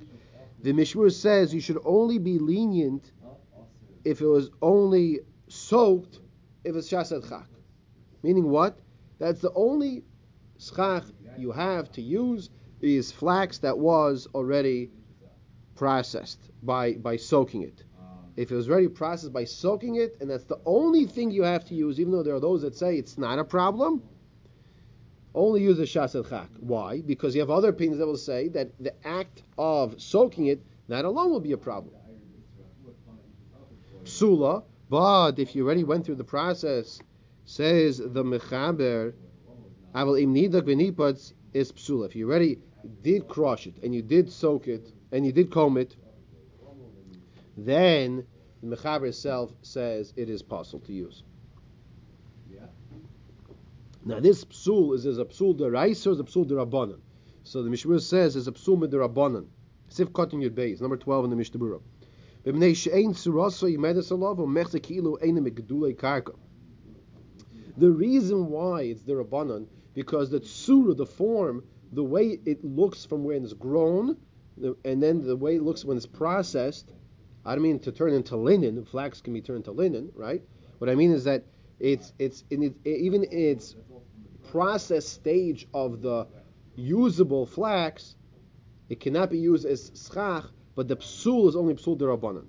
The 0.63 0.73
Mishmur 0.73 1.11
says 1.11 1.53
you 1.53 1.61
should 1.61 1.77
only 1.85 2.17
be 2.17 2.39
lenient 2.39 3.11
if 4.03 4.21
it 4.21 4.25
was 4.25 4.49
only 4.59 5.19
soaked 5.47 6.19
if 6.63 6.75
it's 6.75 6.89
shasad 6.89 7.29
chak. 7.29 7.45
Meaning 8.23 8.49
what? 8.49 8.79
That's 9.19 9.39
the 9.39 9.53
only 9.53 10.03
schach 10.57 11.03
you 11.37 11.51
have 11.51 11.91
to 11.91 12.01
use 12.01 12.49
is 12.81 13.11
flax 13.11 13.59
that 13.59 13.77
was 13.77 14.27
already 14.33 14.89
processed 15.75 16.49
by 16.63 16.93
by 16.93 17.17
soaking 17.17 17.61
it. 17.61 17.83
If 18.37 18.51
it 18.51 18.55
was 18.55 18.69
already 18.69 18.87
processed 18.87 19.33
by 19.33 19.43
soaking 19.43 19.95
it, 19.95 20.17
and 20.21 20.29
that's 20.29 20.45
the 20.45 20.59
only 20.65 21.05
thing 21.05 21.31
you 21.31 21.43
have 21.43 21.65
to 21.65 21.75
use, 21.75 21.99
even 21.99 22.13
though 22.13 22.23
there 22.23 22.35
are 22.35 22.39
those 22.39 22.61
that 22.61 22.75
say 22.75 22.97
it's 22.97 23.17
not 23.17 23.39
a 23.39 23.43
problem, 23.43 24.01
only 25.35 25.61
use 25.61 25.79
a 25.79 25.85
shasel 25.85 26.27
chak. 26.27 26.49
Why? 26.59 27.01
Because 27.01 27.35
you 27.35 27.41
have 27.41 27.49
other 27.49 27.69
opinions 27.69 27.99
that 27.99 28.07
will 28.07 28.17
say 28.17 28.47
that 28.49 28.71
the 28.79 28.93
act 29.05 29.43
of 29.57 30.01
soaking 30.01 30.47
it, 30.47 30.61
that 30.87 31.05
alone 31.05 31.31
will 31.31 31.39
be 31.39 31.51
a 31.53 31.57
problem. 31.57 31.95
Psula, 34.03 34.63
but 34.89 35.39
if 35.39 35.55
you 35.55 35.65
already 35.65 35.83
went 35.83 36.05
through 36.05 36.15
the 36.15 36.23
process, 36.23 36.99
says 37.45 37.97
the 37.97 38.23
mechaber, 38.23 39.13
aval 39.93 40.21
im 40.21 40.33
nidak 40.33 41.33
is 41.53 41.71
psula. 41.71 42.07
If 42.07 42.15
you 42.15 42.29
already 42.29 42.59
did 43.03 43.27
crush 43.27 43.67
it 43.67 43.75
and 43.83 43.93
you 43.93 44.01
did 44.01 44.31
soak 44.31 44.67
it 44.67 44.91
and 45.11 45.25
you 45.25 45.31
did 45.31 45.51
comb 45.51 45.77
it, 45.77 45.95
then 47.57 48.25
the 48.61 48.75
Mechaber 48.75 49.07
itself 49.07 49.53
says 49.61 50.13
it 50.15 50.29
is 50.29 50.41
possible 50.41 50.79
to 50.85 50.93
use. 50.93 51.23
Now 54.03 54.19
this 54.19 54.43
psul 54.45 54.95
is, 54.95 55.05
is 55.05 55.19
a 55.19 55.25
psul 55.25 55.55
deraisa 55.55 56.07
or 56.07 56.11
is 56.11 56.19
a 56.19 56.23
psul 56.23 56.47
derabanan? 56.47 56.99
So 57.43 57.61
the 57.61 57.69
Mishmur 57.69 58.01
says 58.01 58.35
is 58.35 58.47
a 58.47 58.51
psul 58.51 58.83
miderabanan. 58.83 59.47
Sif 59.89 60.09
Katan 60.13 60.41
your 60.41 60.51
base, 60.51 60.79
number 60.79 60.95
12 60.95 61.25
in 61.25 61.29
the 61.31 61.35
Mishnah 61.35 61.59
The 62.43 62.53
reason 67.91 68.47
why 68.47 68.81
it's 68.83 69.01
the 69.01 69.13
Rabbanan, 69.13 69.67
because 69.93 70.29
the 70.29 70.39
tsura, 70.39 70.95
the 70.95 71.05
form, 71.05 71.63
the 71.91 72.03
way 72.03 72.39
it 72.45 72.63
looks 72.63 73.03
from 73.03 73.25
when 73.25 73.43
it's 73.43 73.51
grown, 73.51 74.15
and 74.85 75.03
then 75.03 75.25
the 75.25 75.35
way 75.35 75.55
it 75.55 75.61
looks 75.61 75.83
when 75.83 75.97
it's 75.97 76.05
processed, 76.05 76.89
I 77.45 77.55
don't 77.55 77.63
mean 77.63 77.79
to 77.79 77.91
turn 77.91 78.13
into 78.13 78.37
linen. 78.37 78.85
Flax 78.85 79.21
can 79.21 79.33
be 79.33 79.41
turned 79.41 79.57
into 79.57 79.71
linen, 79.71 80.11
right? 80.15 80.43
What 80.77 80.89
I 80.89 80.95
mean 80.95 81.11
is 81.11 81.23
that 81.23 81.43
it's 81.79 82.13
it's 82.19 82.43
in 82.51 82.63
it, 82.63 82.75
even 82.85 83.23
in 83.23 83.39
its 83.39 83.75
process 84.51 85.07
stage 85.07 85.67
of 85.73 86.01
the 86.01 86.27
usable 86.75 87.45
flax, 87.45 88.15
it 88.89 88.99
cannot 88.99 89.29
be 89.31 89.39
used 89.39 89.65
as 89.65 89.91
schach, 89.95 90.45
but 90.75 90.87
the 90.87 90.97
psul 90.97 91.49
is 91.49 91.55
only 91.55 91.73
psul 91.73 91.97
derabanan. 91.97 92.45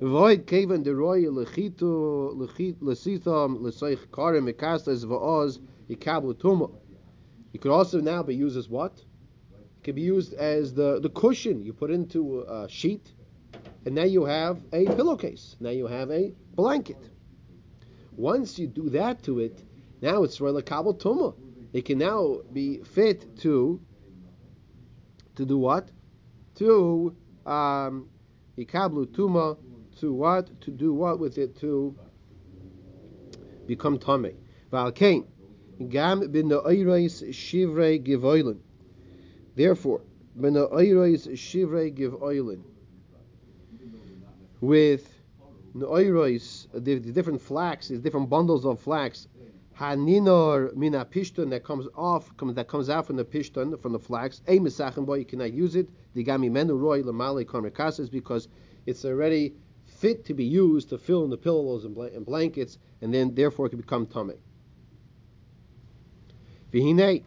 Void 0.00 0.46
kaven 0.46 0.84
deroy 0.84 1.24
lechitu 1.24 2.34
lechit 2.34 2.76
lesitam 2.76 3.60
lesoich 3.60 4.10
karim 4.12 4.46
mekastas 4.46 5.04
va'oz 5.04 5.58
yikablu 5.90 6.34
tuma. 6.34 6.70
It 7.52 7.60
could 7.60 7.72
also 7.72 8.00
now 8.00 8.22
be 8.22 8.34
used 8.34 8.56
as 8.56 8.68
what? 8.68 8.92
It 8.98 9.84
could 9.84 9.96
be 9.96 10.02
used 10.02 10.32
as 10.34 10.72
the, 10.72 11.00
the 11.00 11.10
cushion 11.10 11.62
you 11.64 11.72
put 11.72 11.90
into 11.90 12.42
a 12.42 12.68
sheet 12.68 13.12
and 13.84 13.94
now 13.94 14.04
you 14.04 14.24
have 14.24 14.62
a 14.72 14.84
pillowcase. 14.84 15.56
Now 15.60 15.70
you 15.70 15.86
have 15.86 16.10
a 16.10 16.34
blanket. 16.54 17.10
Once 18.16 18.58
you 18.58 18.66
do 18.66 18.90
that 18.90 19.22
to 19.24 19.38
it, 19.38 19.62
now 20.02 20.22
it's 20.24 20.40
really 20.40 20.62
kabel 20.62 20.94
tuma. 20.94 21.34
It 21.72 21.84
can 21.84 21.98
now 21.98 22.40
be 22.52 22.78
fit 22.82 23.36
to 23.38 23.80
to 25.36 25.44
do 25.44 25.58
what? 25.58 25.90
To 26.56 27.14
um 27.46 28.08
ikablu 28.58 29.06
tuma 29.06 29.56
to 30.00 30.12
what? 30.12 30.60
To 30.62 30.70
do 30.70 30.92
what 30.92 31.20
with 31.20 31.38
it? 31.38 31.56
To 31.60 31.94
become 33.66 33.98
tummy. 33.98 34.34
Valkain. 34.72 35.26
Gam 35.88 36.30
bin 36.32 36.48
shivrei 36.48 38.04
givoilin. 38.04 38.58
Therefore, 39.54 40.00
bin 40.36 40.54
shivrei 40.54 41.96
givoilin 41.96 42.62
with 44.60 45.12
the, 45.74 46.56
the 46.72 47.12
different 47.12 47.40
flax, 47.40 47.88
the 47.88 47.98
different 47.98 48.28
bundles 48.28 48.64
of 48.64 48.80
flax. 48.80 49.28
Haninor 49.78 50.74
mina 50.74 51.04
pishton 51.04 51.50
that 51.50 51.62
comes 51.62 51.86
off, 51.94 52.36
comes, 52.36 52.54
that 52.56 52.66
comes 52.66 52.90
out 52.90 53.06
from 53.06 53.14
the 53.14 53.24
pishton, 53.24 53.80
from 53.80 53.92
the 53.92 53.98
flax. 53.98 54.42
A 54.48 54.58
misachem 54.58 55.06
boy, 55.06 55.18
you 55.18 55.24
cannot 55.24 55.52
use 55.52 55.76
it. 55.76 55.88
The 56.14 56.24
gami 56.24 56.50
menu 56.50 56.74
roy 56.74 57.02
lamale 57.02 57.44
karmikasas 57.44 58.10
because 58.10 58.48
it's 58.86 59.04
already 59.04 59.54
fit 59.86 60.24
to 60.24 60.34
be 60.34 60.44
used 60.44 60.88
to 60.88 60.98
fill 60.98 61.24
in 61.24 61.30
the 61.30 61.36
pillows 61.36 61.84
and, 61.84 61.94
bl- 61.94 62.02
and 62.04 62.26
blankets, 62.26 62.78
and 63.00 63.14
then 63.14 63.34
therefore 63.34 63.66
it 63.66 63.70
can 63.70 63.80
become 63.80 64.06
tummy. 64.06 64.34
Vihine, 66.72 67.22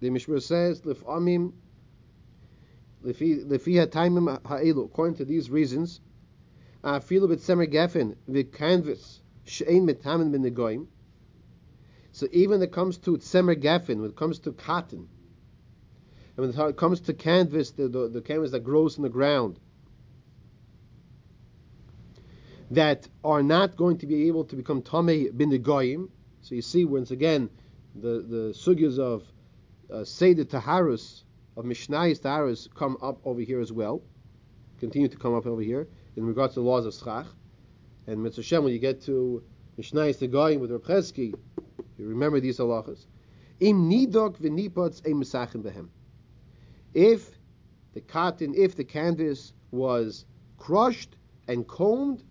the 0.00 0.10
Mishmur 0.10 0.42
says, 0.42 0.82
lifamim, 0.82 1.52
lefi 3.04 3.44
taimim 3.46 4.46
ha'elu. 4.46 4.84
According 4.84 5.16
to 5.16 5.24
these 5.24 5.50
reasons, 5.50 6.00
afilu 6.84 7.28
b'tzemer 7.28 7.66
gefen 7.66 8.14
v'kanvus 8.28 9.20
she'ein 9.44 9.86
metamin 9.86 10.30
min 10.30 10.42
negoim. 10.42 10.86
So 12.12 12.28
even 12.30 12.60
when 12.60 12.62
it 12.62 12.72
comes 12.72 12.98
to 12.98 13.16
tzemer 13.16 13.60
gefen, 13.60 14.00
when 14.00 14.10
it 14.10 14.16
comes 14.16 14.38
to 14.40 14.52
cotton, 14.52 15.08
and 16.36 16.54
when 16.54 16.68
it 16.68 16.76
comes 16.76 17.00
to 17.02 17.14
canvas, 17.14 17.70
the, 17.72 17.88
the, 17.88 18.08
the 18.08 18.20
canvas 18.20 18.50
that 18.50 18.60
grows 18.60 18.96
in 18.96 19.02
the 19.02 19.08
ground, 19.08 19.58
that 22.70 23.08
are 23.24 23.42
not 23.42 23.76
going 23.76 23.98
to 23.98 24.06
be 24.06 24.28
able 24.28 24.44
to 24.44 24.56
become 24.56 24.82
tamei 24.82 25.34
bin. 25.36 26.08
So 26.42 26.54
you 26.54 26.62
see, 26.62 26.84
once 26.84 27.10
again, 27.10 27.50
the 27.94 28.24
the 28.28 28.54
sugyas 28.54 28.98
of 28.98 29.24
uh, 29.92 30.04
Seder 30.04 30.44
Taharus, 30.44 31.22
of 31.56 31.64
Mishnayis 31.64 32.20
Taharus, 32.20 32.68
come 32.74 32.96
up 33.00 33.20
over 33.24 33.40
here 33.40 33.60
as 33.60 33.72
well, 33.72 34.02
continue 34.78 35.08
to 35.08 35.16
come 35.16 35.34
up 35.34 35.46
over 35.46 35.62
here 35.62 35.88
in 36.16 36.26
regards 36.26 36.54
to 36.54 36.60
the 36.60 36.66
laws 36.66 36.86
of 36.86 36.94
schach. 36.94 37.26
And 38.06 38.22
Mitzvah 38.22 38.42
Shem, 38.42 38.64
when 38.64 38.72
you 38.72 38.78
get 38.78 39.02
to 39.02 39.42
Mishnayis 39.78 40.18
Tegoyim 40.18 40.60
with 40.60 40.70
Reb 40.70 41.38
you 41.96 42.08
remember 42.08 42.40
these 42.40 42.58
halachas. 42.58 43.06
Im 43.60 43.90
nidok 43.90 44.38
v'nipotz 44.38 45.00
a 45.04 45.10
mesachim 45.10 45.62
behem. 45.62 45.88
If 46.92 47.38
the 47.92 48.00
cotton, 48.00 48.54
if 48.54 48.76
the 48.76 48.84
canvas 48.84 49.52
was 49.70 50.26
crushed 50.58 51.16
and 51.48 51.66
combed, 51.66 52.22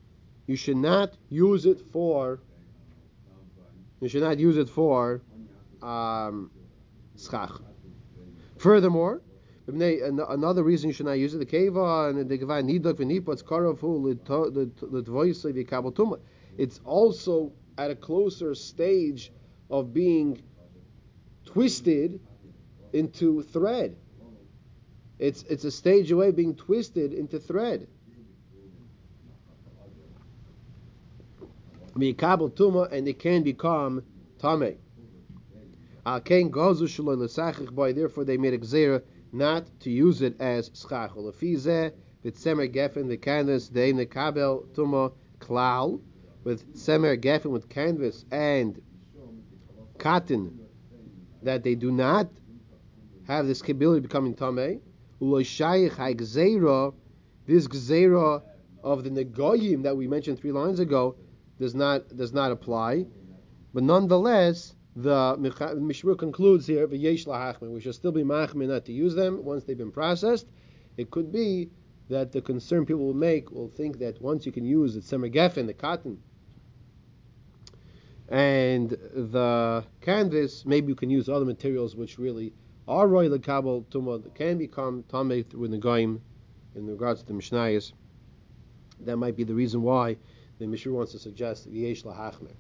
you 0.48 0.56
should 0.56 0.78
not 0.78 1.18
use 1.30 1.66
it 1.66 1.80
for. 1.80 2.40
You 4.02 4.10
should 4.10 4.24
not 4.24 4.38
use 4.38 4.58
it 4.58 4.70
for 4.70 5.22
um, 5.82 6.52
schach. 7.18 7.62
Furthermore, 8.58 9.22
Another 9.66 10.64
reason 10.64 10.90
you 10.90 10.94
should 10.94 11.06
not 11.06 11.14
use 11.14 11.34
it, 11.34 11.38
the 11.38 11.46
keva 11.46 12.10
and 12.10 12.30
the 12.30 12.38
gevai 12.38 12.64
nidok 12.64 12.96
v'nipotz 12.96 13.44
karafu 13.44 14.04
l'tvoisei 14.04 15.66
v'kabel 15.66 16.20
It's 16.58 16.82
also 16.84 17.54
at 17.78 17.90
a 17.90 17.96
closer 17.96 18.56
stage 18.56 19.32
of 19.70 19.94
being 19.94 20.42
twisted 21.46 22.20
into 22.92 23.42
thread. 23.42 23.96
It's 25.18 25.44
it's 25.44 25.64
a 25.64 25.72
stage 25.72 26.12
away 26.12 26.32
being 26.32 26.56
twisted 26.56 27.14
into 27.14 27.40
thread. 27.40 27.88
Mikabel 31.96 32.52
tuma 32.52 32.92
and 32.92 33.08
it 33.08 33.20
can 33.20 33.44
become 33.44 34.04
tame. 34.40 34.78
Al 36.06 36.20
kain 36.20 36.52
gazu 36.52 36.86
shaloi 36.86 37.74
by 37.74 37.94
therefore 37.94 38.26
they 38.26 38.36
made 38.36 38.54
a 38.54 38.58
gzera 38.58 39.02
not 39.34 39.68
to 39.82 39.90
use 39.90 40.22
it 40.22 40.40
as 40.40 40.70
schach. 40.70 41.12
Lefize 41.12 41.92
semer 42.24 42.74
gefen 42.74 43.08
the 43.10 43.18
canvas 43.18 43.70
deim 43.70 43.98
the 43.98 44.06
kabel 44.06 44.66
tuma 44.74 45.12
klal 45.40 46.00
with 46.44 46.74
semer 46.76 47.20
gefen 47.20 47.52
with 47.52 47.68
canvas 47.68 48.26
and 48.32 48.82
cotton 49.98 50.60
that 51.42 51.64
they 51.64 51.76
do 51.76 51.92
not 51.92 52.30
have 53.28 53.48
this 53.48 53.62
capability 53.62 53.98
of 53.98 54.04
becoming 54.04 54.36
tamei. 54.36 54.80
Uloshayich 55.22 56.94
this 57.46 57.68
gzeira 57.68 58.42
of 58.84 59.04
the 59.04 59.10
negoyim 59.10 59.84
that 59.84 59.96
we 59.96 60.08
mentioned 60.08 60.40
three 60.40 60.52
lines 60.52 60.80
ago 60.80 61.16
does 61.60 61.74
not 61.74 62.16
does 62.16 62.34
not 62.34 62.52
apply, 62.52 63.06
but 63.74 63.84
nonetheless 63.84 64.76
the 64.96 65.36
Mishmur 65.38 66.18
concludes 66.18 66.68
here, 66.68 66.88
v'yesh 66.88 67.26
lahachmin. 67.26 67.72
We 67.72 67.82
should 67.82 67.96
still 67.96 68.12
be 68.12 68.24
machmin 68.24 68.68
not 68.68 68.86
to 68.86 68.94
use 68.94 69.16
them 69.16 69.44
once 69.44 69.64
they've 69.64 69.78
been 69.78 69.92
processed. 69.92 70.48
It 70.98 71.10
could 71.10 71.32
be 71.32 71.72
that 72.10 72.32
the 72.32 72.42
concern 72.42 72.86
people 72.86 73.06
will 73.06 73.14
make 73.14 73.52
will 73.52 73.70
think 73.70 74.00
that 74.00 74.22
once 74.22 74.46
you 74.46 74.52
can 74.52 74.66
use 74.66 74.94
the 74.94 75.02
semer 75.02 75.34
gefen, 75.34 75.66
the 75.66 75.74
cotton, 75.74 76.22
And 78.30 78.90
the 78.90 79.84
canvas, 80.02 80.66
maybe 80.66 80.88
you 80.88 80.96
can 80.96 81.10
use 81.10 81.28
other 81.30 81.46
materials 81.46 81.96
which 81.96 82.18
really 82.18 82.54
are 82.88 83.08
roy 83.08 83.30
lekabel 83.30 83.86
tuma 83.86 84.22
that 84.24 84.36
can 84.36 84.58
become 84.58 85.04
tamei 85.04 85.48
through 85.48 85.70
negaim 85.70 86.20
in 86.76 86.86
regards 86.86 87.22
to 87.22 87.28
the 87.28 87.34
mishnayos. 87.34 87.94
That 89.02 89.18
might 89.18 89.36
be 89.36 89.44
the 89.44 89.54
reason 89.54 89.82
why 89.82 90.18
the 90.60 90.68
Mishnah 90.68 90.94
wants 90.94 91.12
to 91.14 91.20
suggest 91.20 91.68
yesh 91.68 92.04
lahachmer. 92.04 92.54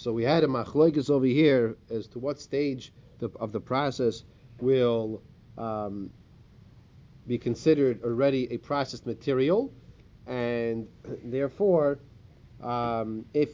So 0.00 0.14
we 0.14 0.22
had 0.24 0.44
a 0.44 0.46
machloikis 0.46 1.10
over 1.10 1.26
here 1.26 1.76
as 1.90 2.06
to 2.08 2.18
what 2.18 2.40
stage 2.40 2.90
the, 3.18 3.28
of 3.38 3.52
the 3.52 3.60
process 3.60 4.24
will 4.58 5.22
um, 5.58 6.08
be 7.26 7.36
considered 7.36 8.02
already 8.02 8.50
a 8.50 8.56
processed 8.56 9.04
material, 9.04 9.70
and 10.26 10.88
therefore, 11.22 11.98
um, 12.62 13.26
if 13.34 13.50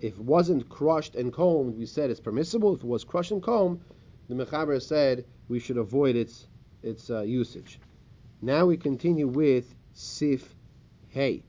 if 0.00 0.14
it 0.14 0.18
wasn't 0.18 0.68
crushed 0.68 1.14
and 1.14 1.32
combed, 1.32 1.78
we 1.78 1.86
said 1.86 2.10
it's 2.10 2.18
permissible. 2.18 2.74
If 2.74 2.80
it 2.80 2.86
was 2.88 3.04
crushed 3.04 3.30
and 3.30 3.40
combed, 3.40 3.80
the 4.28 4.34
Mechaber 4.34 4.82
said 4.82 5.24
we 5.46 5.60
should 5.60 5.76
avoid 5.76 6.16
its 6.16 6.48
its 6.82 7.10
uh, 7.10 7.20
usage. 7.22 7.78
Now 8.42 8.66
we 8.66 8.76
continue 8.76 9.28
with 9.28 9.72
Sif 9.92 10.52
Hey. 11.10 11.44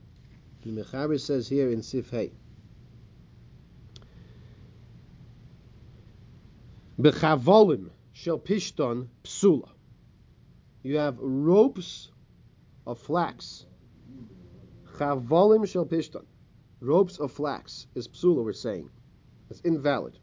The 0.62 0.70
Mechaber 0.70 1.18
says 1.18 1.48
here 1.48 1.70
in 1.70 1.82
Sif 1.82 2.10
Hey. 2.10 2.30
Bechavolim 7.00 7.90
shel 8.12 8.38
pishton 8.38 9.08
psula. 9.22 9.68
You 10.82 10.96
have 10.98 11.16
ropes 11.20 12.10
of 12.86 12.98
flax. 12.98 13.66
Chavolim 14.96 15.68
shel 15.68 15.86
pishton. 15.86 16.24
Ropes 16.80 17.18
of 17.18 17.32
flax 17.32 17.86
is 17.94 18.08
psula, 18.08 18.44
we're 18.44 18.52
saying. 18.52 18.90
It's 19.50 19.60
invalid. 19.60 20.18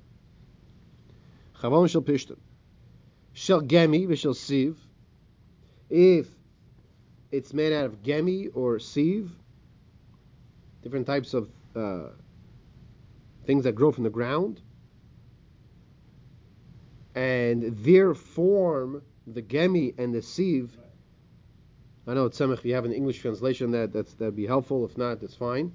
Chavolim 1.62 1.90
shel 1.90 2.02
pishton. 2.02 2.38
Shel 3.32 3.62
gemi 3.62 4.08
v'shel 4.08 4.36
sieve. 4.36 4.78
If 5.90 6.28
it's 7.32 7.54
made 7.54 7.72
out 7.72 7.86
of 7.86 8.02
gemi 8.02 8.50
or 8.54 8.80
sieve, 8.80 9.32
different 10.82 11.08
types 11.08 11.34
of 11.34 11.50
uh, 11.76 12.10
things 13.46 13.64
that 13.64 13.76
grow 13.76 13.92
from 13.92 14.04
the 14.04 14.10
ground, 14.10 14.62
and 17.16 17.76
their 17.78 18.14
form, 18.14 19.02
the 19.26 19.42
gemi 19.42 19.98
and 19.98 20.14
the 20.14 20.22
sieve. 20.22 20.78
I 22.08 22.14
know 22.14 22.26
it's 22.26 22.38
Semech, 22.38 22.60
if 22.60 22.66
you 22.66 22.76
have 22.76 22.86
an 22.86 22.94
English 22.94 23.20
translation 23.22 23.72
that 23.72 23.92
that's, 23.92 24.14
that'd 24.14 24.36
be 24.36 24.46
helpful. 24.46 24.86
If 24.86 24.98
not, 24.98 25.22
that's 25.22 25.34
fine. 25.36 25.74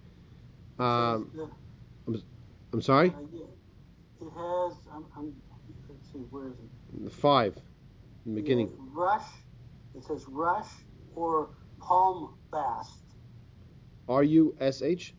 Um, 0.79 1.31
I'm, 2.07 2.23
I'm 2.73 2.83
sorry? 2.83 3.09
It 3.09 3.15
has, 4.37 4.75
I'm, 4.93 5.07
I'm, 5.17 5.35
let's 5.89 6.13
see, 6.13 6.19
where 6.31 6.49
is 6.49 6.55
it? 6.55 7.05
The 7.05 7.11
five, 7.11 7.57
in 8.27 8.35
the 8.35 8.41
beginning. 8.41 8.71
Rush, 8.93 9.27
it 9.97 10.05
says 10.05 10.25
rush 10.29 10.69
or 11.17 11.51
palm 11.81 12.35
bast. 12.53 12.99
R 14.09 14.23
U 14.23 14.55
S 14.61 14.83
H? 14.83 15.15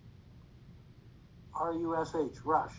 R 1.54 1.74
U 1.74 1.98
S 2.00 2.16
H, 2.16 2.38
rush. 2.46 2.74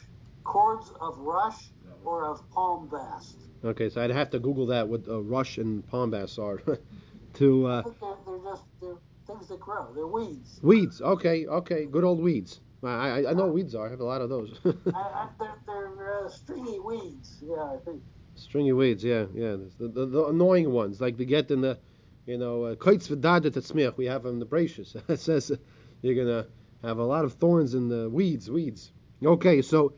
Cords 0.45 0.93
of 1.01 1.19
rush 1.19 1.71
or 2.05 2.25
of 2.25 2.49
palm 2.51 2.89
bast. 2.89 3.37
Okay, 3.65 3.89
so 3.89 4.03
I'd 4.03 4.11
have 4.11 4.31
to 4.31 4.39
Google 4.39 4.67
that 4.67 4.89
what 4.89 5.07
uh, 5.09 5.23
rush 5.23 5.59
and 5.59 5.87
palm 5.87 6.11
bast 6.11 6.39
are 6.39 6.59
to 7.35 7.67
I 7.67 7.71
uh, 7.71 7.83
think 7.83 8.01
they're, 8.01 8.17
they're 8.27 8.39
just 8.45 8.63
they're 8.81 8.97
things 9.27 9.49
that 9.49 9.61
grow. 9.61 9.93
They're 9.95 10.07
weeds. 10.07 10.61
weeds. 10.63 11.01
Okay, 11.01 11.47
okay, 11.47 11.87
good 11.87 12.05
old 12.05 12.21
weeds. 12.21 12.61
I, 12.83 12.89
I, 12.89 13.31
I 13.31 13.33
know 13.35 13.45
what 13.45 13.55
weeds 13.55 13.75
are. 13.75 13.87
I 13.87 13.91
have 13.91 14.01
a 14.01 14.05
lot 14.05 14.21
of 14.21 14.29
those. 14.29 14.59
I, 14.65 14.99
I, 14.99 15.29
they're 15.39 15.91
they're 15.97 16.25
uh, 16.25 16.29
stringy 16.29 16.81
weeds. 16.81 17.39
Yeah, 17.43 17.63
I 17.63 17.77
think. 17.85 18.03
Stringy 18.35 18.73
weeds, 18.73 19.05
yeah, 19.05 19.27
yeah. 19.35 19.57
The, 19.79 19.89
the, 19.89 20.07
the 20.07 20.25
annoying 20.27 20.73
ones, 20.73 21.01
like 21.01 21.17
they 21.17 21.27
get 21.27 21.51
in 21.51 21.61
the, 21.61 21.79
you 22.27 22.39
know, 22.39 22.75
kites 22.77 23.09
v'dadet 23.09 23.53
tzmiach. 23.53 23.97
We 23.97 24.07
have 24.07 24.23
them 24.25 24.35
in 24.35 24.39
the 24.41 24.47
bracious. 24.47 24.97
it 25.09 25.21
says 25.21 25.51
uh, 25.51 25.57
you're 26.01 26.15
gonna 26.15 26.47
have 26.83 26.99
a 26.99 27.05
lot 27.05 27.25
of 27.25 27.35
thorns 27.35 27.75
in 27.75 27.89
the 27.89 28.09
weeds, 28.09 28.51
weeds. 28.51 28.91
Okay, 29.25 29.63
so 29.63 29.95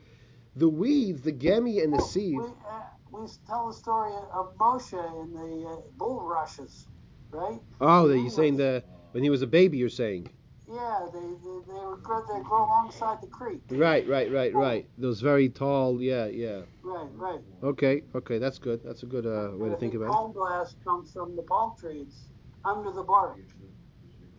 the 0.56 0.68
weeds, 0.68 1.22
the 1.22 1.32
gemi 1.32 1.82
and 1.82 1.92
the 1.92 1.98
Well. 1.98 2.46
We, 2.46 2.52
uh, 2.68 3.22
we 3.22 3.28
tell 3.46 3.68
the 3.68 3.74
story 3.74 4.12
of 4.32 4.56
Moshe 4.58 4.92
in 4.92 5.32
the 5.32 5.68
uh, 5.68 5.76
bulrushes, 5.96 6.86
right? 7.30 7.60
Oh, 7.80 8.08
you're 8.12 8.30
saying 8.30 8.56
the 8.56 8.82
when 9.12 9.22
he 9.22 9.30
was 9.30 9.42
a 9.42 9.46
baby. 9.46 9.78
You're 9.78 9.88
saying. 9.88 10.28
Yeah, 10.66 11.06
they 11.12 11.20
they, 11.20 11.26
they 11.66 11.84
were 11.84 11.98
grow, 11.98 12.24
they 12.26 12.42
grow 12.42 12.64
alongside 12.64 13.18
the 13.20 13.26
creek. 13.28 13.60
Right, 13.70 14.08
right, 14.08 14.32
right, 14.32 14.54
right. 14.54 14.88
Those 14.98 15.20
very 15.20 15.48
tall. 15.48 16.00
Yeah, 16.00 16.26
yeah. 16.26 16.62
Right, 16.82 17.08
right. 17.14 17.40
Okay, 17.62 18.02
okay. 18.14 18.38
That's 18.38 18.58
good. 18.58 18.80
That's 18.82 19.02
a 19.02 19.06
good 19.06 19.26
uh, 19.26 19.56
way 19.56 19.68
to 19.68 19.76
think 19.76 19.94
about 19.94 20.06
it. 20.06 20.12
palm 20.12 20.32
bast 20.32 20.76
comes 20.82 21.12
from 21.12 21.36
the 21.36 21.42
palm 21.42 21.74
tree. 21.78 22.06
It's 22.08 22.28
under 22.64 22.90
the 22.90 23.02
bark. 23.02 23.38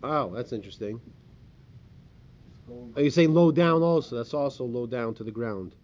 Oh, 0.03 0.33
that's 0.33 0.51
interesting. 0.51 0.99
Are 2.95 3.01
you 3.01 3.11
saying 3.11 3.33
low 3.33 3.51
down 3.51 3.83
also? 3.83 4.15
That's 4.17 4.33
also 4.33 4.65
low 4.65 4.87
down 4.87 5.13
to 5.15 5.23
the 5.23 5.31
ground. 5.31 5.75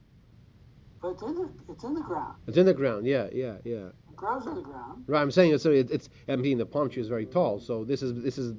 But 1.01 1.13
it's 1.13 1.23
in 1.23 1.35
the 1.35 1.49
it's 1.69 1.83
in 1.83 1.93
the 1.93 2.01
ground. 2.01 2.35
It's 2.47 2.57
in 2.57 2.65
the 2.65 2.73
ground. 2.73 3.07
Yeah, 3.07 3.27
yeah, 3.33 3.55
yeah. 3.63 3.87
It 4.09 4.15
grows 4.15 4.45
in 4.45 4.53
the 4.53 4.61
ground. 4.61 5.03
Right. 5.07 5.21
I'm 5.21 5.31
saying 5.31 5.53
it's 5.53 5.65
it, 5.65 5.89
it's. 5.89 6.09
I 6.27 6.35
mean, 6.35 6.57
the 6.59 6.65
palm 6.65 6.89
tree 6.89 7.01
is 7.01 7.07
very 7.07 7.25
tall, 7.25 7.59
so 7.59 7.83
this 7.83 8.03
is 8.03 8.21
this 8.21 8.37
is 8.37 8.53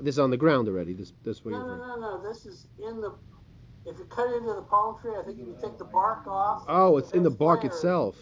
this 0.00 0.16
is 0.16 0.18
on 0.18 0.30
the 0.30 0.36
ground 0.36 0.66
already. 0.66 0.92
This 0.92 1.12
this 1.22 1.44
way. 1.44 1.52
No, 1.52 1.64
no, 1.64 1.76
no, 1.76 1.96
no. 1.96 2.28
This 2.28 2.46
is 2.46 2.66
in 2.78 3.00
the. 3.00 3.14
If 3.86 3.98
you 3.98 4.04
cut 4.06 4.32
into 4.34 4.54
the 4.54 4.62
palm 4.62 4.98
tree, 5.00 5.12
I 5.16 5.22
think 5.22 5.38
you 5.38 5.56
take 5.60 5.78
the 5.78 5.84
bark 5.84 6.26
off. 6.26 6.64
Oh, 6.68 6.96
it's 6.96 7.12
in 7.12 7.22
the 7.22 7.30
bark 7.30 7.62
there. 7.62 7.70
itself. 7.70 8.16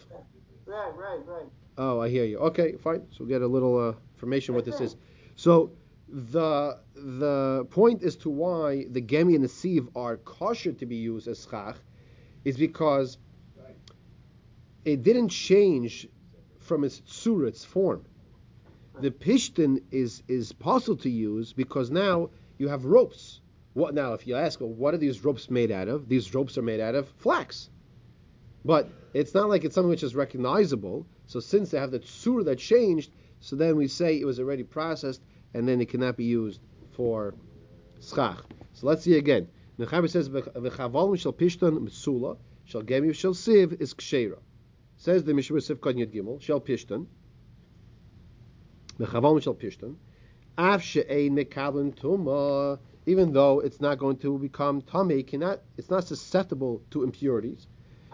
Right, 0.67 0.93
right, 0.97 1.21
right. 1.27 1.47
Oh, 1.79 2.01
I 2.01 2.09
hear 2.09 2.25
you. 2.25 2.39
Okay, 2.39 2.75
fine. 2.77 3.07
So 3.11 3.19
we'll 3.21 3.29
get 3.29 3.43
a 3.43 3.47
little 3.47 3.79
uh, 3.79 3.95
information 4.15 4.55
what 4.55 4.65
this 4.65 4.81
is. 4.81 4.97
So 5.37 5.73
the 6.09 6.79
the 6.95 7.67
point 7.71 8.03
as 8.03 8.17
to 8.17 8.29
why 8.29 8.85
the 8.91 9.01
gemi 9.01 9.35
and 9.35 9.43
the 9.43 9.49
sieve 9.49 9.89
are 9.97 10.19
kosher 10.19 10.73
to 10.73 10.85
be 10.85 10.97
used 10.97 11.27
as 11.27 11.47
schach 11.51 11.77
is 12.45 12.57
because 12.57 13.17
it 14.85 15.03
didn't 15.03 15.29
change 15.29 16.09
from 16.59 16.85
its 16.85 17.01
tsura, 17.01 17.49
its 17.49 17.65
form. 17.65 18.05
The 19.01 19.11
pishtin 19.11 19.83
is 19.91 20.23
is 20.29 20.53
possible 20.53 20.97
to 20.99 21.11
use 21.11 21.53
because 21.53 21.91
now 21.91 22.31
you 22.59 22.69
have 22.69 22.85
ropes. 22.85 23.41
What 23.75 23.95
now? 23.95 24.13
If 24.13 24.27
you 24.27 24.37
ask, 24.37 24.61
well, 24.61 24.69
what 24.71 24.93
are 24.93 24.99
these 24.99 25.25
ropes 25.25 25.51
made 25.51 25.71
out 25.71 25.89
of? 25.89 26.09
These 26.09 26.35
ropes 26.35 26.59
are 26.59 26.63
made 26.63 26.81
out 26.81 26.95
of 26.95 27.09
flax. 27.09 27.71
But 28.65 28.89
it's 29.15 29.35
not 29.35 29.49
like 29.49 29.65
it's 29.65 29.75
something 29.75 29.91
which 29.91 30.03
is 30.03 30.15
recognizable. 30.15 31.07
So 31.27 31.41
since 31.41 31.71
they 31.71 31.79
have 31.79 31.91
the 31.91 32.01
tsura 32.01 32.45
that 32.45 32.59
changed, 32.59 33.11
so 33.41 33.57
then 33.57 33.77
we 33.77 33.89
say 33.89 34.21
it 34.21 34.27
was 34.27 34.39
already 34.39 34.63
processed, 34.63 35.23
and 35.55 35.67
then 35.67 35.81
it 35.81 35.89
cannot 35.89 36.17
be 36.17 36.25
used 36.25 36.61
for 36.93 37.35
schach. 38.01 38.45
So 38.75 38.87
let's 38.87 39.03
see 39.03 39.17
again. 39.17 39.49
The 39.79 39.87
says 40.09 40.29
v'chavalim 40.29 41.19
shel 41.19 41.33
pishton 41.33 41.79
mtsula 41.79 42.37
shel 42.65 42.83
gemi 42.83 43.15
shel 43.15 43.35
siv 43.35 43.81
is 43.81 43.95
kshera. 43.95 44.39
Says 45.03 45.25
the 45.25 45.35
Mishra 45.35 45.59
Siv 45.59 45.81
Kod 45.81 45.97
Yud 45.97 46.15
Gimel 46.15 46.41
shel 46.41 46.61
pishton 46.61 47.07
v'chavalim 49.01 49.43
shel 49.43 49.57
pishton 49.57 49.97
af 50.57 50.81
she'ein 50.81 51.35
mekabel 51.35 51.93
tuma 51.97 52.79
even 53.05 53.33
though 53.33 53.59
it's 53.59 53.81
not 53.81 53.99
going 53.99 54.17
to 54.19 54.39
become 54.39 54.81
tummy, 54.81 55.25
cannot 55.25 55.61
it's 55.77 55.91
not 55.91 56.05
susceptible 56.05 56.85
to 56.93 57.03
impurities. 57.03 57.67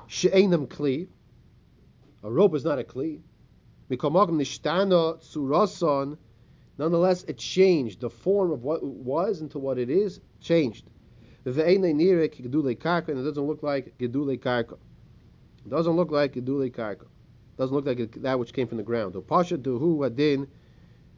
She'einam 0.06 0.66
kli. 0.66 1.08
A 2.22 2.30
rope 2.30 2.54
is 2.54 2.64
not 2.64 2.78
a 2.78 2.84
kli. 2.84 3.20
Mikomagam 3.90 4.40
nishtana 4.40 5.22
surason. 5.22 6.16
Nonetheless, 6.78 7.22
it 7.24 7.36
changed. 7.36 8.00
The 8.00 8.08
form 8.08 8.50
of 8.50 8.62
what 8.62 8.82
it 8.82 8.86
was 8.86 9.42
into 9.42 9.58
what 9.58 9.76
it 9.76 9.90
is 9.90 10.20
changed. 10.40 10.88
Karka, 11.44 13.08
and 13.08 13.18
it 13.18 13.24
doesn't 13.24 13.46
look 13.46 13.62
like 13.62 13.98
gedule 13.98 14.38
karka. 14.38 14.78
It 15.68 15.72
doesn't 15.72 15.96
look 15.96 16.10
like 16.10 16.32
gedule 16.32 16.72
karka. 16.72 17.04
Doesn't 17.58 17.76
look 17.76 17.84
like 17.84 18.22
that 18.22 18.38
which 18.38 18.54
came 18.54 18.66
from 18.66 18.78
the 18.78 18.82
ground. 18.82 19.14
Pasha 19.26 19.58
duhu 19.58 20.06
adin 20.06 20.48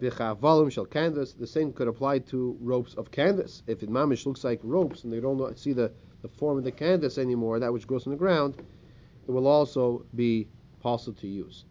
v'chavalim 0.03 0.73
shel 0.73 0.87
canvas. 0.87 1.35
The 1.35 1.47
same 1.47 1.73
could 1.73 1.87
apply 1.87 2.19
to 2.31 2.59
ropes 2.61 2.95
of 2.95 3.13
canvas. 3.13 3.63
If 3.69 3.85
it 3.85 3.91
mamish 3.91 4.27
looks 4.27 4.43
like 4.43 4.59
ropes 4.65 5.05
and 5.05 5.13
they 5.13 5.21
don't 5.21 5.57
see 5.57 5.73
the, 5.73 5.93
the 6.23 6.29
form 6.29 6.59
of 6.59 6.65
the 6.65 6.73
canvas 6.73 7.17
anymore, 7.17 7.61
that 7.61 7.73
which 7.73 7.87
grows 7.87 8.09
on 8.09 8.11
the 8.11 8.17
ground, 8.17 8.57
it 9.29 9.31
will 9.31 9.47
also 9.47 10.05
be 10.17 10.49
possible 10.81 11.17
to 11.21 11.29
use. 11.29 11.65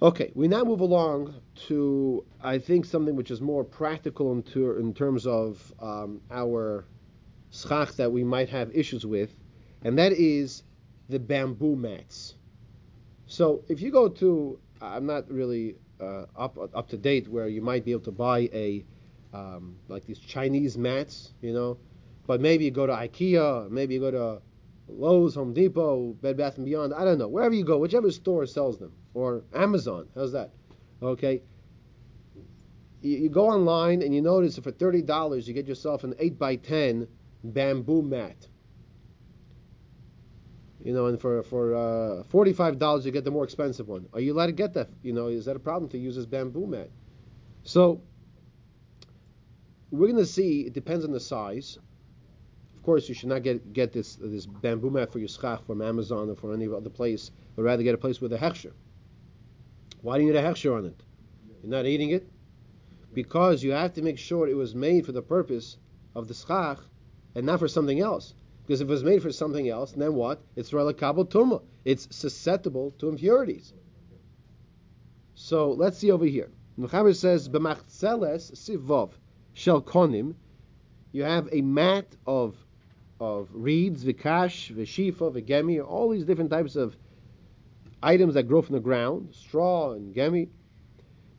Okay, 0.00 0.30
we 0.36 0.46
now 0.46 0.62
move 0.62 0.78
along 0.78 1.34
to 1.66 2.24
I 2.40 2.58
think 2.58 2.84
something 2.84 3.16
which 3.16 3.32
is 3.32 3.40
more 3.40 3.64
practical 3.64 4.30
in, 4.30 4.44
ter- 4.44 4.78
in 4.78 4.94
terms 4.94 5.26
of 5.26 5.72
um, 5.80 6.20
our 6.30 6.84
schach 7.50 7.96
that 7.96 8.12
we 8.12 8.22
might 8.22 8.48
have 8.50 8.70
issues 8.76 9.04
with, 9.04 9.34
and 9.82 9.98
that 9.98 10.12
is 10.12 10.62
the 11.08 11.18
bamboo 11.18 11.76
mats. 11.76 12.34
So 13.26 13.62
if 13.68 13.80
you 13.80 13.90
go 13.90 14.08
to, 14.08 14.58
I'm 14.80 15.06
not 15.06 15.30
really 15.30 15.76
uh, 16.00 16.26
up 16.36 16.58
up 16.74 16.88
to 16.88 16.96
date 16.96 17.28
where 17.28 17.48
you 17.48 17.62
might 17.62 17.84
be 17.84 17.92
able 17.92 18.04
to 18.04 18.12
buy 18.12 18.50
a 18.52 18.84
um, 19.32 19.76
like 19.88 20.04
these 20.06 20.18
Chinese 20.18 20.78
mats, 20.78 21.32
you 21.40 21.52
know, 21.52 21.78
but 22.26 22.40
maybe 22.40 22.64
you 22.64 22.70
go 22.70 22.86
to 22.86 22.92
IKEA, 22.92 23.70
maybe 23.70 23.94
you 23.94 24.00
go 24.00 24.10
to 24.10 24.42
Lowe's, 24.88 25.34
Home 25.34 25.52
Depot, 25.52 26.12
Bed 26.20 26.36
Bath 26.36 26.56
and 26.56 26.66
Beyond. 26.66 26.94
I 26.94 27.04
don't 27.04 27.18
know. 27.18 27.28
Wherever 27.28 27.54
you 27.54 27.64
go, 27.64 27.78
whichever 27.78 28.10
store 28.10 28.46
sells 28.46 28.78
them, 28.78 28.92
or 29.14 29.42
Amazon. 29.54 30.08
How's 30.14 30.32
that? 30.32 30.50
Okay. 31.02 31.42
You, 33.00 33.18
you 33.18 33.28
go 33.28 33.48
online 33.48 34.02
and 34.02 34.14
you 34.14 34.22
notice 34.22 34.58
for 34.58 34.70
thirty 34.70 35.02
dollars 35.02 35.48
you 35.48 35.54
get 35.54 35.66
yourself 35.66 36.04
an 36.04 36.14
eight 36.18 36.38
by 36.38 36.56
ten 36.56 37.08
bamboo 37.42 38.02
mat. 38.02 38.46
You 40.84 40.92
know, 40.92 41.06
and 41.06 41.18
for 41.18 41.42
for 41.42 41.74
uh, 41.74 42.22
forty-five 42.24 42.78
dollars 42.78 43.06
you 43.06 43.10
get 43.10 43.24
the 43.24 43.30
more 43.30 43.44
expensive 43.44 43.88
one. 43.88 44.06
Are 44.12 44.20
you 44.20 44.34
allowed 44.34 44.46
to 44.46 44.52
get 44.52 44.74
that? 44.74 44.90
You 45.02 45.14
know, 45.14 45.28
is 45.28 45.46
that 45.46 45.56
a 45.56 45.58
problem 45.58 45.90
to 45.90 45.98
use 45.98 46.14
this 46.14 46.26
bamboo 46.26 46.66
mat? 46.66 46.90
So 47.62 48.02
we're 49.90 50.08
going 50.08 50.18
to 50.18 50.26
see. 50.26 50.60
It 50.60 50.74
depends 50.74 51.04
on 51.04 51.12
the 51.12 51.20
size. 51.20 51.78
Of 52.76 52.82
course, 52.82 53.08
you 53.08 53.14
should 53.14 53.30
not 53.30 53.42
get 53.42 53.72
get 53.72 53.92
this 53.92 54.16
this 54.16 54.44
bamboo 54.44 54.90
mat 54.90 55.10
for 55.10 55.18
your 55.18 55.28
schach 55.28 55.64
from 55.64 55.80
Amazon 55.80 56.28
or 56.28 56.36
from 56.36 56.52
any 56.52 56.68
other 56.68 56.90
place, 56.90 57.30
but 57.56 57.62
rather 57.62 57.82
get 57.82 57.94
a 57.94 57.98
place 57.98 58.20
with 58.20 58.34
a 58.34 58.38
hechsher. 58.38 58.72
Why 60.02 60.18
do 60.18 60.24
you 60.24 60.32
need 60.32 60.38
a 60.38 60.42
hechsher 60.42 60.76
on 60.76 60.84
it? 60.84 61.02
You're 61.62 61.70
not 61.70 61.86
eating 61.86 62.10
it 62.10 62.28
because 63.14 63.62
you 63.62 63.70
have 63.70 63.94
to 63.94 64.02
make 64.02 64.18
sure 64.18 64.46
it 64.46 64.56
was 64.56 64.74
made 64.74 65.06
for 65.06 65.12
the 65.12 65.22
purpose 65.22 65.78
of 66.14 66.28
the 66.28 66.34
schach 66.34 66.78
and 67.34 67.46
not 67.46 67.58
for 67.58 67.68
something 67.68 68.00
else. 68.00 68.34
Because 68.66 68.80
if 68.80 68.88
it 68.88 68.90
was 68.90 69.04
made 69.04 69.22
for 69.22 69.30
something 69.30 69.68
else, 69.68 69.92
then 69.92 70.14
what? 70.14 70.40
It's 70.56 70.70
relakabel 70.70 71.28
tuma. 71.28 71.62
It's 71.84 72.08
susceptible 72.10 72.92
to 72.98 73.08
impurities. 73.08 73.74
So 75.34 75.72
let's 75.72 75.98
see 75.98 76.10
over 76.10 76.24
here. 76.24 76.50
Mechaber 76.78 77.14
says 77.14 77.48
b'machzeles 77.48 78.52
sivov 78.52 79.10
shel 79.52 79.82
konim. 79.82 80.34
You 81.12 81.24
have 81.24 81.48
a 81.52 81.60
mat 81.60 82.16
of 82.26 82.56
of 83.20 83.48
reeds, 83.52 84.04
vikash, 84.04 84.74
vishifa, 84.74 85.32
vigemi, 85.32 85.84
all 85.84 86.10
these 86.10 86.24
different 86.24 86.50
types 86.50 86.74
of 86.74 86.96
items 88.02 88.34
that 88.34 88.44
grow 88.44 88.60
from 88.60 88.74
the 88.74 88.80
ground, 88.80 89.28
straw 89.32 89.92
and 89.92 90.14
gemi. 90.14 90.48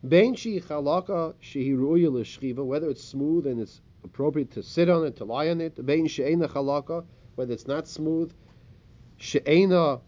Bein 0.06 0.34
shi 0.34 0.60
chalaka 0.60 1.34
shehi 1.42 2.66
whether 2.66 2.88
it's 2.88 3.04
smooth 3.04 3.46
and 3.46 3.60
it's 3.60 3.80
appropriate 4.06 4.50
to 4.52 4.62
sit 4.62 4.88
on 4.88 5.04
it, 5.04 5.16
to 5.16 5.24
lie 5.24 5.48
on 5.48 5.60
it. 5.60 5.84
Bein 5.84 6.06
she'ena 6.06 6.48
chalaka, 6.48 7.04
whether 7.34 7.52
it's 7.52 7.66
not 7.66 7.86
smooth. 7.86 8.32
She'ena 9.18 10.00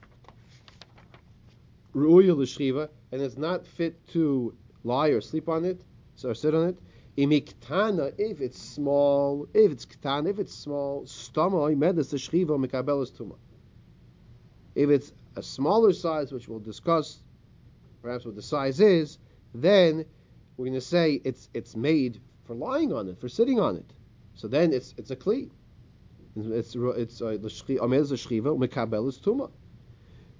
ru'uya 1.95 2.37
l'shchiva, 2.37 2.89
and 3.13 3.21
it's 3.21 3.37
not 3.37 3.67
fit 3.67 4.07
to 4.09 4.55
lie 4.85 5.09
or 5.09 5.21
sleep 5.21 5.49
on 5.49 5.65
it, 5.65 5.83
so 6.17 6.31
or 6.31 6.35
sit 6.35 6.55
on 6.55 6.69
it. 6.69 6.79
Imiktana, 7.17 8.15
if 8.19 8.41
it's 8.41 8.61
small, 8.61 9.49
if 9.53 9.73
it's 9.73 9.85
ktana, 9.85 10.31
if 10.31 10.39
it's 10.39 10.55
small, 10.55 11.03
stama, 11.05 11.75
imedes 11.75 12.13
shchiva 12.15 12.65
mekabelas 12.65 13.11
tuma. 13.13 13.37
If 14.75 14.91
it's 14.91 15.13
a 15.37 15.43
smaller 15.43 15.93
size, 15.93 16.31
which 16.33 16.49
we'll 16.49 16.61
discuss, 16.61 17.19
perhaps 18.03 18.25
what 18.25 18.37
the 18.37 18.43
size 18.43 18.81
is, 18.81 19.19
then 19.55 20.05
we're 20.57 20.67
going 20.67 20.75
to 20.75 20.81
say 20.81 21.21
it's 21.25 21.49
it's 21.55 21.75
made 21.75 22.21
for 22.49 22.55
lying 22.55 22.95
on 22.95 23.09
it, 23.09 23.21
for 23.21 23.29
sitting 23.29 23.61
on 23.61 23.77
it. 23.77 23.93
So 24.35 24.49
then 24.49 24.73
it's 24.73 24.95
it's 24.97 25.11
a 25.11 25.17
kli. 25.17 25.51
It's 26.35 26.75
it's 26.75 27.21
uh, 27.21 27.37
the 27.41 27.49
shchiva 27.49 28.59
mekabelas 28.59 29.21
tuma. 29.21 29.51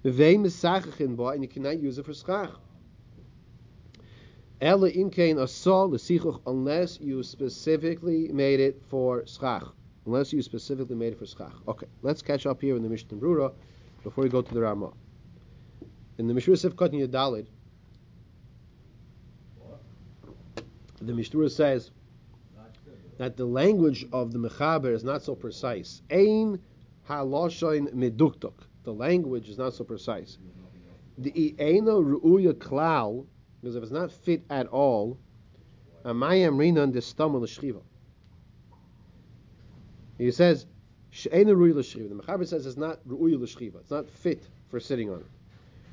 V'vei 0.03 0.37
misachachin 0.37 1.15
ba, 1.15 1.27
and 1.27 1.43
you 1.43 1.47
cannot 1.47 1.79
use 1.79 1.99
it 1.99 2.05
for 2.05 2.13
schach. 2.13 2.49
Ella 4.59 4.89
imkein 4.89 5.39
asal 5.39 5.91
l'sichuch 5.91 6.41
unless 6.47 6.99
you 6.99 7.21
specifically 7.21 8.29
made 8.29 8.59
it 8.59 8.81
for 8.89 9.23
schach. 9.27 9.65
Unless 10.07 10.33
you 10.33 10.41
specifically 10.41 10.95
made 10.95 11.13
it 11.13 11.19
for 11.19 11.27
schach. 11.27 11.53
Okay, 11.67 11.87
let's 12.01 12.23
catch 12.23 12.47
up 12.47 12.59
here 12.59 12.75
in 12.75 12.81
the 12.81 12.89
Mishnah 12.89 13.17
Brura 13.17 13.53
before 14.03 14.23
we 14.23 14.29
go 14.31 14.41
to 14.41 14.53
the 14.53 14.61
Rama. 14.61 14.91
In 16.17 16.27
the 16.27 16.33
Mishnah 16.33 16.55
Sifkat 16.55 16.91
Yadalid, 16.91 17.45
the 21.01 21.13
Mishnah 21.13 21.49
says 21.49 21.91
that 23.19 23.35
the 23.35 23.45
language 23.45 24.05
of 24.13 24.31
the 24.31 24.39
Mechaber 24.39 24.91
is 24.93 25.03
not 25.03 25.21
so 25.21 25.35
precise. 25.35 26.01
Ein 26.09 26.59
haloshain 27.07 27.93
meduktok. 27.93 28.53
The 28.83 28.93
language 28.93 29.49
is 29.49 29.57
not 29.57 29.73
so 29.73 29.83
precise. 29.83 30.37
The 31.17 31.53
eina 31.59 32.01
ru'uya 32.01 32.53
klal 32.53 33.27
because 33.61 33.75
if 33.75 33.83
it's 33.83 33.91
not 33.91 34.09
fit 34.09 34.43
at 34.49 34.67
all, 34.67 35.19
amayam 36.05 36.55
rinan 36.57 36.93
destamel 36.93 37.41
l'shchiva. 37.41 37.81
He 40.17 40.31
says, 40.31 40.65
she'ena 41.09 41.53
ru'i 41.53 41.75
l'shchiva. 41.75 42.07
The 42.07 42.15
Mechaber 42.15 42.47
says 42.47 42.65
it's 42.65 42.77
not 42.77 43.05
ru'i 43.05 43.37
l'shchiva. 43.37 43.81
It's 43.81 43.91
not 43.91 44.09
fit 44.09 44.47
for 44.69 44.79
sitting 44.79 45.09
on 45.09 45.19
it. 45.19 45.25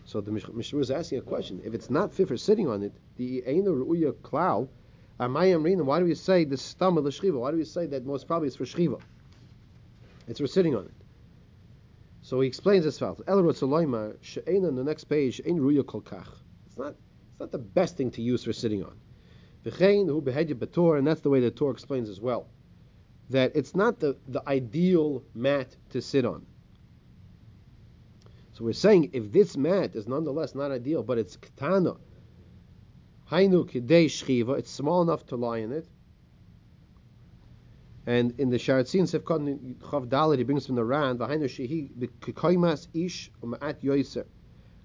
So 0.04 0.20
the 0.20 0.30
Mishnah 0.30 0.78
is 0.78 0.92
asking 0.92 1.18
a 1.18 1.22
question. 1.22 1.60
If 1.64 1.74
it's 1.74 1.90
not 1.90 2.14
fit 2.14 2.28
for 2.28 2.36
sitting 2.36 2.68
on 2.68 2.84
it, 2.84 2.92
the 3.16 3.42
eina 3.48 3.66
ru'uya 3.66 4.12
klal, 4.12 4.68
why 5.18 5.98
do 5.98 6.04
we 6.04 6.14
say 6.14 6.44
the 6.44 6.56
stamel 6.56 7.02
l'shchiva? 7.04 7.38
Why 7.38 7.50
do 7.50 7.56
we 7.56 7.64
say 7.64 7.86
that 7.86 8.04
most 8.04 8.26
probably 8.26 8.48
it's 8.48 8.56
for 8.56 8.64
shchiva? 8.64 9.00
It's 10.28 10.40
for 10.40 10.46
sitting 10.46 10.74
on 10.74 10.84
it. 10.84 10.94
So 12.22 12.40
he 12.40 12.48
explains. 12.48 12.84
El 12.84 13.42
Rotzaloima, 13.42 14.16
she'ena 14.20 14.68
on 14.68 14.74
the 14.74 14.82
next 14.82 15.04
page, 15.04 15.40
ein 15.46 15.58
ruya 15.58 15.84
kolkach. 15.84 16.26
It's 16.66 16.76
not 16.76 16.96
it's 17.30 17.40
not 17.40 17.52
the 17.52 17.58
best 17.58 17.96
thing 17.96 18.10
to 18.12 18.22
use 18.22 18.44
for 18.44 18.52
sitting 18.52 18.82
on. 18.82 18.96
And 19.64 19.72
that's 21.06 21.20
the 21.20 21.28
way 21.30 21.40
the 21.40 21.50
Torah 21.50 21.72
explains 21.72 22.08
as 22.08 22.20
well. 22.20 22.48
That 23.30 23.52
it's 23.54 23.74
not 23.74 24.00
the, 24.00 24.16
the 24.28 24.42
ideal 24.48 25.22
mat 25.34 25.76
to 25.90 26.00
sit 26.00 26.24
on. 26.24 26.46
So 28.52 28.64
we're 28.64 28.72
saying 28.72 29.10
if 29.12 29.32
this 29.32 29.56
mat 29.56 29.94
is 29.94 30.06
nonetheless 30.08 30.54
not 30.54 30.70
ideal, 30.70 31.02
but 31.02 31.18
it's 31.18 31.36
katana, 31.36 31.96
hainu 33.30 33.68
kidei 33.68 34.06
shchiva, 34.06 34.58
it's 34.58 34.70
small 34.70 35.02
enough 35.02 35.26
to 35.26 35.36
lie 35.36 35.58
in 35.58 35.72
it. 35.72 35.86
And 38.06 38.38
in 38.38 38.50
the 38.50 38.56
Sharatzin 38.56 39.02
Sefkot 39.02 39.74
Chav 39.78 40.06
Dalit, 40.06 40.38
he 40.38 40.44
brings 40.44 40.66
from 40.66 40.76
the 40.76 40.84
Ran, 40.84 41.18
v'hainu 41.18 41.44
shehi 41.44 41.90
b'kikoimas 41.90 42.86
ish 42.94 43.32
u'ma'at 43.42 43.82
yoiser, 43.82 44.26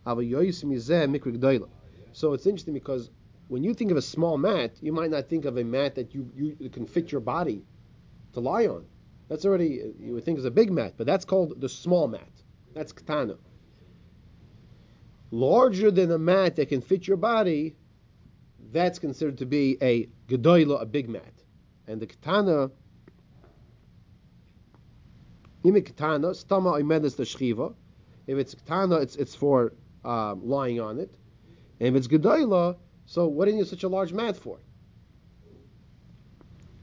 ava 0.08 0.22
yoiser 0.22 0.66
mizeh 0.66 1.08
mikrik 1.08 1.38
doilah. 1.38 1.70
So 2.14 2.34
it's 2.34 2.48
interesting 2.48 2.74
because 2.74 3.12
when 3.48 3.64
you 3.64 3.74
think 3.74 3.92
of 3.92 3.98
a 3.98 4.02
small 4.02 4.38
mat, 4.38 4.72
you 4.82 4.92
might 4.92 5.12
not 5.12 5.30
think 5.30 5.46
of 5.46 5.58
a 5.58 5.64
mat 5.64 5.96
that 5.96 6.16
you, 6.16 6.32
you 6.36 6.70
can 6.70 6.88
fit 6.88 7.12
your 7.12 7.22
body 7.22 7.64
to 8.34 8.40
lie 8.40 8.66
on. 8.66 8.86
That's 9.28 9.46
already 9.46 9.94
you 10.00 10.14
would 10.14 10.26
think 10.26 10.40
is 10.40 10.46
a 10.46 10.52
big 10.52 10.72
mat, 10.72 10.94
but 10.98 11.06
that's 11.06 11.26
called 11.26 11.62
the 11.62 11.70
small 11.70 12.08
mat. 12.08 12.32
That's 12.74 12.92
katana. 12.92 13.36
Larger 15.32 15.92
than 15.92 16.12
a 16.12 16.18
mat 16.18 16.56
that 16.56 16.70
can 16.70 16.82
fit 16.82 17.08
your 17.08 17.18
body, 17.18 17.76
that's 18.72 19.00
considered 19.00 19.38
to 19.40 19.46
be 19.46 19.78
a 19.82 20.08
gedoyla, 20.28 20.82
a 20.82 20.86
big 20.86 21.10
mat. 21.10 21.34
And 21.88 22.02
the 22.02 22.08
katana, 22.08 22.72
katana, 25.64 26.30
stama 26.30 27.16
the 27.16 27.24
shchiva. 27.24 27.74
If 28.28 28.38
it's 28.38 28.56
katana, 28.56 28.98
it's 28.98 29.16
it's 29.16 29.36
for 29.36 29.74
um, 30.04 30.48
lying 30.48 30.80
on 30.80 31.00
it. 31.00 31.14
And 31.80 31.90
if 31.90 31.96
it's 31.96 32.08
Gedoyla, 32.08 32.78
so 33.06 33.28
what 33.28 33.46
do 33.46 33.52
you 33.52 33.58
need 33.58 33.68
such 33.68 33.84
a 33.84 33.88
large 33.90 34.14
mat 34.14 34.38
for? 34.38 34.60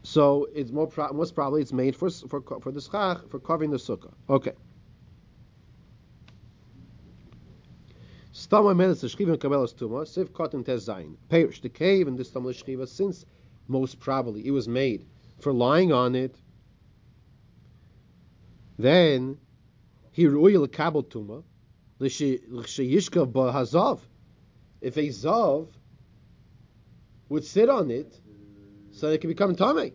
So 0.02 0.48
it's 0.54 0.70
more 0.70 0.86
pro- 0.86 1.12
most 1.12 1.34
probably 1.34 1.62
it's 1.62 1.72
made 1.72 1.94
for 1.94 2.10
for 2.10 2.42
for 2.60 2.72
the 2.72 2.80
schach 2.80 3.28
for 3.28 3.38
covering 3.38 3.70
the 3.70 3.76
sukkah. 3.76 4.12
Okay. 4.28 4.52
Stama 8.48 8.74
menes 8.74 9.02
shchiva 9.02 9.32
and 9.32 9.40
kabelas 9.40 9.74
tuma 9.74 10.06
siv 10.06 10.32
cotton 10.32 10.64
tes 10.64 10.88
zayin. 10.88 11.16
Perish 11.28 11.60
the 11.60 11.68
cave 11.68 12.08
and 12.08 12.16
the 12.18 12.22
stama 12.22 12.54
shchiva 12.54 12.88
since 12.88 13.26
most 13.66 14.00
probably 14.00 14.46
it 14.46 14.52
was 14.52 14.66
made 14.66 15.04
for 15.38 15.52
lying 15.52 15.92
on 15.92 16.14
it. 16.14 16.34
Then 18.78 19.38
he 20.12 20.24
ru'il 20.24 20.70
kabel 20.72 21.02
tuma 21.02 21.42
l'sheyishkav 21.98 23.32
b'hazav 23.32 24.00
if 24.80 24.96
a 24.96 25.08
Zav 25.08 25.68
would 27.28 27.44
sit 27.44 27.68
on 27.68 27.90
it, 27.90 28.18
so 28.92 29.08
it 29.10 29.20
could 29.20 29.28
become 29.28 29.54
Tame. 29.54 29.92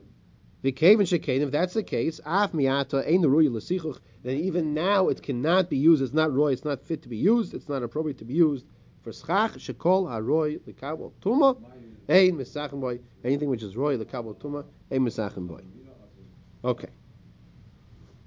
And 0.63 0.73
Shekain, 0.73 1.41
if 1.41 1.51
that's 1.51 1.73
the 1.73 1.83
case, 1.83 2.19
Af 2.25 2.53
Miata 2.53 3.05
Ein 3.05 3.23
Ruy 3.23 3.99
then 4.23 4.37
even 4.37 4.73
now 4.73 5.09
it 5.09 5.21
cannot 5.21 5.69
be 5.69 5.77
used, 5.77 6.01
it's 6.01 6.13
not 6.13 6.33
Roy, 6.33 6.53
it's 6.53 6.63
not 6.63 6.81
fit 6.81 7.01
to 7.03 7.09
be 7.09 7.17
used, 7.17 7.53
it's 7.53 7.67
not 7.67 7.83
appropriate 7.83 8.17
to 8.19 8.25
be 8.25 8.33
used 8.33 8.65
for 9.01 9.11
Schach, 9.11 9.51
Shekol, 9.53 10.09
Haroy, 10.09 10.59
Likabel, 10.59 11.11
Tuma, 11.21 11.57
Ein 12.07 12.37
Misachem 12.37 12.79
Boy, 12.79 12.99
anything 13.25 13.49
which 13.49 13.61
is 13.61 13.75
Roy, 13.75 13.97
Likabel, 13.97 14.35
Tuma, 14.35 14.63
Ein 14.89 15.01
Misachem 15.01 15.47
Boy. 15.47 15.61
Okay. 16.63 16.89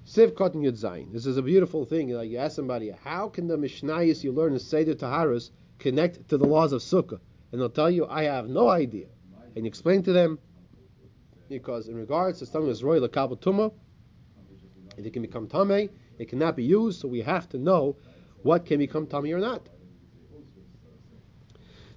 Siv 0.05 0.35
Cotton 0.35 0.61
Yud 0.61 0.79
Zayin. 0.79 1.11
This 1.11 1.25
is 1.25 1.37
a 1.37 1.41
beautiful 1.41 1.85
thing. 1.85 2.09
Like 2.09 2.29
you 2.29 2.37
ask 2.37 2.55
somebody, 2.55 2.91
how 3.03 3.29
can 3.29 3.47
the 3.47 3.57
Mishnayis 3.57 4.23
you 4.23 4.31
learn 4.31 4.53
in 4.53 4.59
Seder 4.59 4.93
Taharas 4.93 5.49
connect 5.79 6.29
to 6.29 6.37
the 6.37 6.45
laws 6.45 6.73
of 6.73 6.81
Sukkah. 6.81 7.19
And 7.51 7.61
they'll 7.61 7.69
tell 7.69 7.89
you, 7.89 8.05
I 8.07 8.23
have 8.23 8.47
no 8.47 8.69
idea. 8.69 9.07
And 9.55 9.65
you 9.65 9.69
explain 9.69 10.03
to 10.03 10.13
them, 10.13 10.39
because 11.49 11.87
in 11.87 11.95
regards 11.95 12.39
to 12.39 12.45
something 12.45 12.67
that's 12.67 12.83
royal, 12.83 13.03
if 13.03 15.05
it 15.05 15.13
can 15.13 15.21
become 15.21 15.47
tame, 15.47 15.89
It 16.17 16.29
cannot 16.29 16.55
be 16.55 16.63
used, 16.63 17.01
so 17.01 17.07
we 17.07 17.21
have 17.21 17.47
to 17.49 17.57
know 17.57 17.97
what 18.41 18.65
can 18.65 18.79
become 18.79 19.07
tummy 19.07 19.33
or 19.33 19.39
not. 19.39 19.67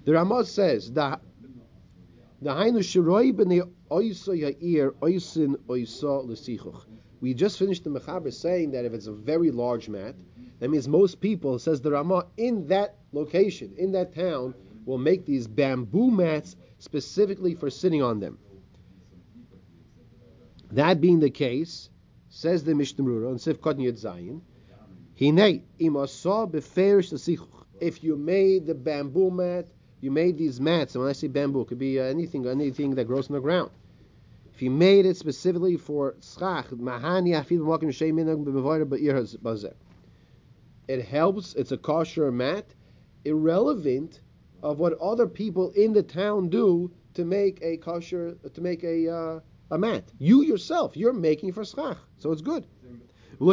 The 0.05 0.13
Ramah 0.13 0.45
says 0.45 0.91
that. 0.93 1.21
We 7.21 7.33
just 7.33 7.59
finished 7.59 7.83
the 7.83 7.89
Mechaber 7.89 8.33
saying 8.33 8.71
that 8.71 8.85
if 8.85 8.93
it's 8.93 9.07
a 9.07 9.11
very 9.11 9.51
large 9.51 9.89
mat, 9.89 10.15
that 10.59 10.69
means 10.69 10.87
most 10.87 11.21
people, 11.21 11.59
says 11.59 11.81
the 11.81 11.91
Ramah, 11.91 12.25
in 12.37 12.67
that 12.67 12.97
location, 13.11 13.73
in 13.77 13.91
that 13.91 14.15
town, 14.15 14.55
will 14.85 14.97
make 14.97 15.25
these 15.25 15.47
bamboo 15.47 16.09
mats 16.09 16.55
specifically 16.79 17.53
for 17.53 17.69
sitting 17.69 18.01
on 18.01 18.19
them. 18.19 18.39
That 20.71 21.01
being 21.01 21.19
the 21.19 21.29
case, 21.29 21.89
says 22.29 22.63
the 22.63 22.73
Mishnah 22.73 23.03
Brura 23.03 23.29
on 23.29 23.37
Sifkot 23.37 23.77
Yud 23.77 23.99
Zayin, 23.99 24.41
Hine 25.19 25.63
imasa 25.79 26.49
beferish 26.49 27.11
l'sichuch. 27.11 27.65
If 27.79 28.03
you 28.03 28.15
made 28.15 28.65
the 28.65 28.73
bamboo 28.73 29.29
mat, 29.31 29.67
you 29.99 30.11
made 30.11 30.37
these 30.37 30.59
mats, 30.59 30.95
and 30.95 31.03
when 31.03 31.09
I 31.09 31.13
say 31.13 31.27
bamboo, 31.27 31.61
it 31.61 31.67
could 31.67 31.77
be 31.77 31.99
uh, 31.99 32.03
anything, 32.03 32.47
anything 32.47 32.95
that 32.95 33.05
grows 33.05 33.29
on 33.29 33.35
the 33.35 33.41
ground. 33.41 33.69
If 34.53 34.61
you 34.61 34.71
made 34.71 35.05
it 35.05 35.17
specifically 35.17 35.77
for 35.77 36.15
schach, 36.21 36.67
it 40.87 41.05
helps. 41.05 41.55
It's 41.55 41.71
a 41.71 41.77
kosher 41.77 42.31
mat, 42.31 42.65
irrelevant 43.25 44.21
of 44.63 44.79
what 44.79 44.93
other 44.99 45.27
people 45.27 45.71
in 45.71 45.93
the 45.93 46.03
town 46.03 46.49
do 46.49 46.91
to 47.13 47.25
make 47.25 47.59
a 47.61 47.77
kosher, 47.77 48.35
to 48.53 48.61
make 48.61 48.83
a 48.83 49.07
uh, 49.09 49.39
a 49.71 49.77
mat. 49.77 50.03
You 50.19 50.43
yourself, 50.43 50.95
you're 50.95 51.13
making 51.13 51.53
for 51.53 51.63
schach, 51.65 51.97
so 52.17 52.31
it's 52.31 52.41
good. 52.41 52.67
Er 52.83 53.47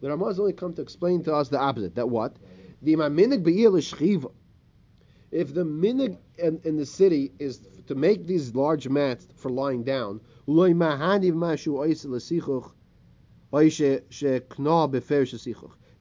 the 0.00 0.08
Ramah 0.10 0.26
has 0.26 0.38
only 0.38 0.52
come 0.52 0.74
to 0.74 0.82
explain 0.82 1.24
to 1.24 1.34
us 1.34 1.48
the 1.48 1.58
opposite. 1.58 1.94
That 1.94 2.08
what? 2.08 2.36
If 5.32 5.54
the 5.54 5.64
minig 5.64 6.18
in, 6.38 6.60
in, 6.64 6.76
the 6.76 6.86
city 6.86 7.32
is 7.38 7.60
to 7.86 7.94
make 7.94 8.26
these 8.26 8.54
large 8.54 8.88
mats 8.88 9.26
for 9.34 9.50
lying 9.50 9.82
down, 9.82 10.20
then 10.46 10.82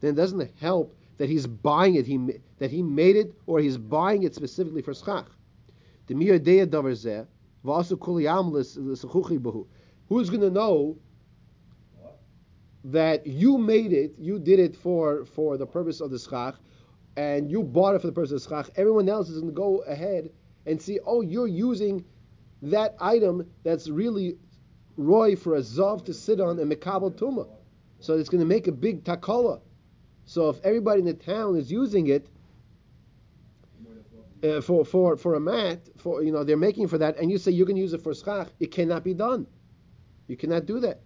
it 0.01 0.15
doesn't 0.15 0.51
help 0.59 0.95
that 1.17 1.29
he's 1.29 1.47
buying 1.47 1.95
it, 1.95 2.05
he, 2.05 2.19
that 2.59 2.69
he 2.69 2.83
made 2.83 3.15
it, 3.15 3.33
or 3.47 3.59
he's 3.59 3.77
buying 3.77 4.23
it 4.23 4.35
specifically 4.35 4.81
for 4.81 4.93
schach. 4.93 5.27
Who's 7.65 7.89
going 10.29 10.41
to 10.41 10.51
know 10.51 10.97
that 12.83 13.25
you 13.25 13.57
made 13.57 13.91
it, 13.91 14.13
you 14.19 14.37
did 14.37 14.59
it 14.59 14.75
for, 14.75 15.25
for 15.25 15.57
the 15.57 15.65
purpose 15.65 15.99
of 16.01 16.11
the 16.11 16.19
schach, 16.19 16.55
and 17.17 17.49
you 17.49 17.63
bought 17.63 17.95
it 17.95 18.01
for 18.01 18.07
the 18.07 18.13
purpose 18.13 18.31
of 18.31 18.43
the 18.43 18.49
schach? 18.49 18.69
Everyone 18.75 19.09
else 19.09 19.29
is 19.29 19.39
going 19.39 19.51
to 19.51 19.55
go 19.55 19.79
ahead 19.87 20.29
and 20.67 20.79
see, 20.81 20.99
oh, 21.05 21.21
you're 21.21 21.47
using 21.47 22.05
that 22.61 22.95
item 22.99 23.49
that's 23.63 23.89
really 23.89 24.37
roy 24.97 25.35
for 25.35 25.55
a 25.55 25.59
zav 25.59 26.05
to 26.05 26.13
sit 26.13 26.39
on 26.39 26.59
and 26.59 26.71
mekabel 26.71 27.11
tuma. 27.11 27.47
So 27.99 28.13
it's 28.13 28.29
going 28.29 28.41
to 28.41 28.47
make 28.47 28.67
a 28.67 28.71
big 28.71 29.03
takola. 29.03 29.61
So 30.25 30.49
if 30.49 30.63
everybody 30.63 30.99
in 30.99 31.05
the 31.05 31.13
town 31.13 31.55
is 31.57 31.71
using 31.71 32.07
it, 32.07 32.27
uh, 34.45 34.61
for 34.61 34.85
for 34.85 35.17
for 35.17 35.35
a 35.35 35.39
mat, 35.39 35.79
for 35.97 36.23
you 36.23 36.31
know 36.31 36.43
they're 36.43 36.57
making 36.57 36.87
for 36.87 36.97
that, 36.97 37.17
and 37.17 37.31
you 37.31 37.37
say 37.37 37.51
you 37.51 37.65
can 37.65 37.77
use 37.77 37.93
it 37.93 38.01
for 38.01 38.13
schach, 38.13 38.49
it 38.59 38.71
cannot 38.71 39.03
be 39.03 39.13
done. 39.13 39.47
You 40.27 40.37
cannot 40.37 40.65
do 40.65 40.79
that. 40.79 41.01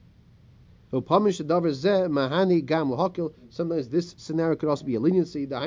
Sometimes 3.49 3.89
this 3.89 4.15
scenario 4.17 4.55
could 4.55 4.69
also 4.69 4.85
be 4.85 4.95
a 4.95 4.99
leniency. 4.99 5.45
What 5.45 5.61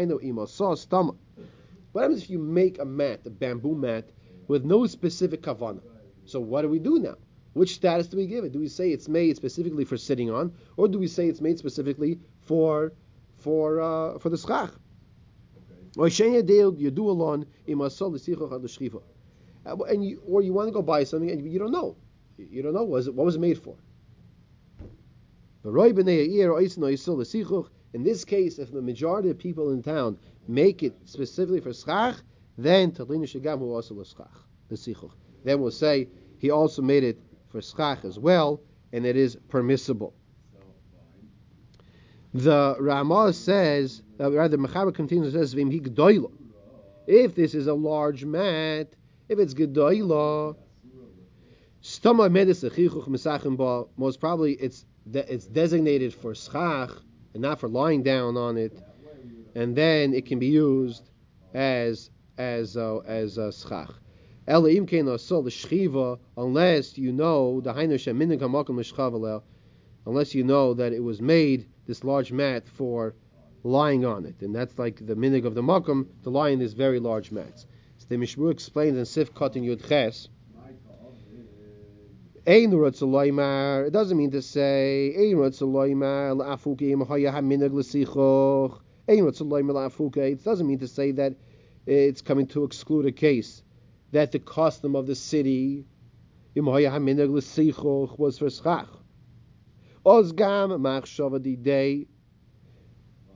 happens 2.02 2.22
if 2.22 2.30
you 2.30 2.38
make 2.38 2.78
a 2.78 2.84
mat, 2.84 3.20
a 3.26 3.30
bamboo 3.30 3.74
mat, 3.74 4.10
with 4.48 4.64
no 4.64 4.86
specific 4.86 5.42
kavana? 5.42 5.80
So 6.24 6.40
what 6.40 6.62
do 6.62 6.68
we 6.68 6.78
do 6.78 6.98
now? 6.98 7.16
Which 7.52 7.74
status 7.74 8.06
do 8.08 8.16
we 8.16 8.26
give 8.26 8.44
it? 8.44 8.52
Do 8.52 8.58
we 8.58 8.68
say 8.68 8.90
it's 8.90 9.08
made 9.08 9.36
specifically 9.36 9.84
for 9.84 9.96
sitting 9.96 10.30
on, 10.30 10.52
or 10.76 10.88
do 10.88 10.98
we 10.98 11.06
say 11.06 11.28
it's 11.28 11.40
made 11.40 11.58
specifically 11.58 12.18
for 12.40 12.92
for 13.36 13.80
uh, 13.80 14.18
for 14.18 14.30
the 14.30 14.38
schach? 14.38 14.72
Uh, 19.64 19.76
and 19.84 20.04
you, 20.04 20.22
or 20.26 20.42
you 20.42 20.52
want 20.52 20.68
to 20.68 20.72
go 20.72 20.82
buy 20.82 21.04
something 21.04 21.30
and 21.30 21.50
you 21.50 21.58
don't 21.58 21.70
know. 21.70 21.96
You 22.36 22.62
don't 22.62 22.74
know 22.74 22.82
what 22.82 22.90
was 22.90 23.06
it, 23.06 23.14
what 23.14 23.24
was 23.24 23.36
it 23.36 23.40
made 23.40 23.58
for. 23.58 23.76
In 27.94 28.02
this 28.02 28.24
case, 28.24 28.58
if 28.58 28.72
the 28.72 28.82
majority 28.82 29.30
of 29.30 29.38
people 29.38 29.70
in 29.70 29.82
town 29.82 30.18
make 30.48 30.82
it 30.82 30.94
specifically 31.04 31.60
for 31.60 31.72
schach, 31.72 32.16
then 32.58 32.92
Then 35.44 35.60
we'll 35.60 35.70
say 35.70 36.08
he 36.38 36.50
also 36.50 36.82
made 36.82 37.04
it 37.04 37.18
for 37.48 37.60
schach 37.60 38.04
as 38.04 38.18
well, 38.18 38.60
and 38.92 39.06
it 39.06 39.16
is 39.16 39.36
permissible. 39.48 40.14
The 42.34 42.76
Ramah 42.80 43.34
says, 43.34 44.02
uh, 44.22 44.30
rather, 44.30 44.56
Mechaber 44.56 44.94
continues 44.94 45.34
and 45.34 45.42
says, 45.42 45.52
Vim 45.52 45.70
If 47.06 47.34
this 47.34 47.54
is 47.54 47.66
a 47.66 47.74
large 47.74 48.24
mat, 48.24 48.88
if 49.28 49.38
it's 49.38 49.52
gedoyla, 49.54 50.56
stama 51.82 52.30
medis 52.30 52.62
mesachim 53.08 53.56
ba, 53.56 53.84
most 53.96 54.20
probably 54.20 54.52
it's 54.54 54.84
de- 55.10 55.32
it's 55.32 55.46
designated 55.46 56.14
for 56.14 56.34
schach 56.34 56.90
and 57.34 57.42
not 57.42 57.58
for 57.58 57.68
lying 57.68 58.04
down 58.04 58.36
on 58.36 58.56
it, 58.56 58.80
and 59.56 59.74
then 59.74 60.14
it 60.14 60.26
can 60.26 60.38
be 60.38 60.46
used 60.46 61.10
as 61.54 62.10
as 62.38 62.76
uh, 62.76 62.98
as 62.98 63.38
uh, 63.38 63.50
schach. 63.50 63.90
Unless 64.46 64.74
you 66.98 67.12
know 67.12 67.60
the 67.60 69.42
unless 70.04 70.34
you 70.34 70.44
know 70.44 70.74
that 70.74 70.92
it 70.92 71.02
was 71.02 71.20
made 71.20 71.68
this 71.86 72.04
large 72.04 72.32
mat 72.32 72.68
for 72.68 73.14
lying 73.64 74.04
on 74.04 74.26
it, 74.26 74.40
and 74.40 74.54
that's 74.54 74.78
like 74.78 75.04
the 75.06 75.14
minig 75.14 75.44
of 75.44 75.54
the 75.54 75.62
makom 75.62 76.06
to 76.24 76.30
lie 76.30 76.50
in 76.50 76.60
very 76.72 76.98
large 77.00 77.30
mats. 77.30 77.66
So 77.98 78.06
the 78.08 78.16
Mishmur 78.16 78.50
explains 78.50 78.96
in 78.96 79.04
Sif 79.04 79.32
Katan 79.32 79.62
Yud 79.64 79.88
Ches. 79.88 80.28
It 82.44 83.92
doesn't 83.92 84.18
mean 84.18 84.30
to 84.32 84.42
say 84.42 85.06
it 85.06 85.64
doesn't 90.44 90.66
mean 90.66 90.78
to 90.80 90.88
say 90.88 91.12
that 91.12 91.34
it's 91.86 92.20
coming 92.22 92.46
to 92.48 92.64
exclude 92.64 93.06
a 93.06 93.12
case 93.12 93.62
that 94.10 94.32
the 94.32 94.40
custom 94.40 94.96
of 94.96 95.06
the 95.06 95.14
city 95.14 95.84
was 96.56 96.74
for 98.38 98.50
schach. 98.50 98.88
Ozgam 100.04 100.82
didei 101.40 102.08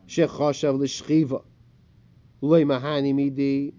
shechoshav 0.07 0.79
l'shchiva 0.79 1.43
loy 2.41 2.65
mahani 2.65 3.15
midi. 3.15 3.75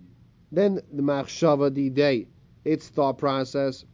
Then 0.51 0.81
the 0.91 1.01
machshava 1.01 1.93
day, 1.93 2.27
its 2.63 2.87
thought 2.89 3.17
process. 3.17 3.85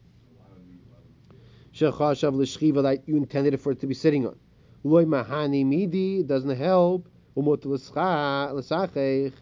Shechoshav 1.73 2.33
l'shchiva 2.33 2.83
that 2.83 3.07
you 3.07 3.17
intended 3.17 3.53
it 3.53 3.57
for 3.57 3.71
it 3.71 3.79
to 3.81 3.87
be 3.87 3.93
sitting 3.93 4.27
on. 4.27 4.37
Loy 4.83 5.05
mahani 5.05 5.65
midi 5.65 6.23
doesn't 6.23 6.57
help. 6.57 7.09
Umot 7.35 7.65
l'sachech. 7.65 9.33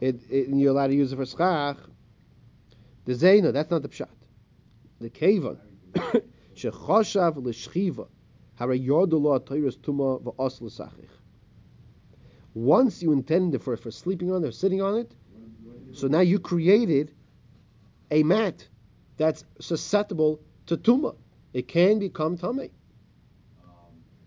It, 0.00 0.20
it, 0.30 0.48
you're 0.48 0.70
allowed 0.70 0.88
to 0.88 0.94
use 0.94 1.12
it 1.12 1.16
for 1.16 1.26
schach. 1.26 1.76
The 3.04 3.12
zayna, 3.12 3.52
that's 3.52 3.70
not 3.70 3.82
the 3.82 3.88
pshat. 3.88 4.08
The 5.00 5.10
kavan. 5.10 5.58
Shechoshav 6.54 7.36
l'shchiva. 7.36 8.06
Once 12.54 13.02
you 13.02 13.12
intended 13.12 13.62
for 13.62 13.76
for 13.76 13.90
sleeping 13.90 14.32
on 14.32 14.44
it 14.44 14.48
or 14.48 14.52
sitting 14.52 14.82
on 14.82 14.96
it, 14.96 15.12
so 15.92 16.08
now 16.08 16.20
you 16.20 16.38
created 16.38 17.12
a 18.10 18.22
mat 18.22 18.66
that's 19.16 19.44
susceptible 19.60 20.40
to 20.66 20.76
tuma. 20.76 21.14
It 21.52 21.68
can 21.68 21.98
become 21.98 22.36
tummy. 22.36 22.70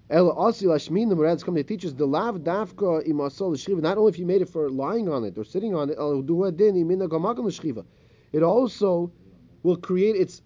El 0.10 0.32
Asi 0.38 0.66
Lashmin, 0.66 1.10
the 1.10 1.16
Murad's 1.16 1.44
coming 1.44 1.64
to 1.64 1.68
teach 1.68 1.86
us 1.86 1.94
the 1.94 2.06
lav 2.06 2.40
dafka 2.40 3.08
imasol 3.08 3.56
shchiva. 3.56 3.82
Not 3.82 3.98
only 3.98 4.10
if 4.10 4.20
you 4.20 4.26
made 4.26 4.42
it 4.42 4.50
for 4.50 4.70
lying 4.70 5.10
on 5.10 5.24
it 5.24 5.38
or 5.38 5.44
sitting 5.44 5.74
on 5.74 5.90
it, 5.90 5.98
el 5.98 6.22
duadin 6.22 6.76
imina 6.76 7.08
gamakam 7.08 7.46
shriva. 7.46 7.86
it 8.32 8.44
also 8.44 9.12
will 9.64 9.78
create 9.78 10.16
its 10.16 10.42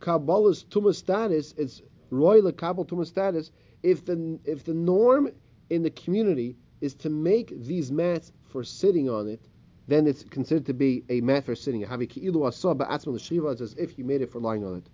Kabbalah's 0.00 0.64
tuma 0.64 0.94
status, 0.94 1.52
its 1.56 1.82
royal 2.10 2.52
kabel 2.52 2.84
tuma 2.84 3.06
status 3.06 3.50
if 3.82 4.04
the 4.04 4.38
if 4.44 4.64
the 4.64 4.74
norm 4.74 5.30
in 5.70 5.82
the 5.82 5.90
community 5.90 6.56
is 6.80 6.94
to 6.94 7.10
make 7.10 7.52
these 7.64 7.90
mats 7.90 8.32
for 8.44 8.62
sitting 8.62 9.08
on 9.08 9.28
it, 9.28 9.40
then 9.88 10.06
it's 10.06 10.24
considered 10.24 10.66
to 10.66 10.74
be 10.74 11.04
a 11.08 11.20
mat 11.20 11.44
for 11.44 11.54
sitting. 11.54 11.80
Have 11.82 12.00
a 12.00 12.06
keilu 12.06 12.34
asah, 12.34 12.76
but 12.76 12.88
atzma 12.88 13.14
leshivah. 13.14 13.52
It's 13.52 13.60
as 13.60 13.74
if 13.74 13.96
you 13.98 14.04
made 14.04 14.20
it 14.20 14.30
for 14.30 14.40
lying 14.40 14.64
on 14.64 14.76
it, 14.76 14.86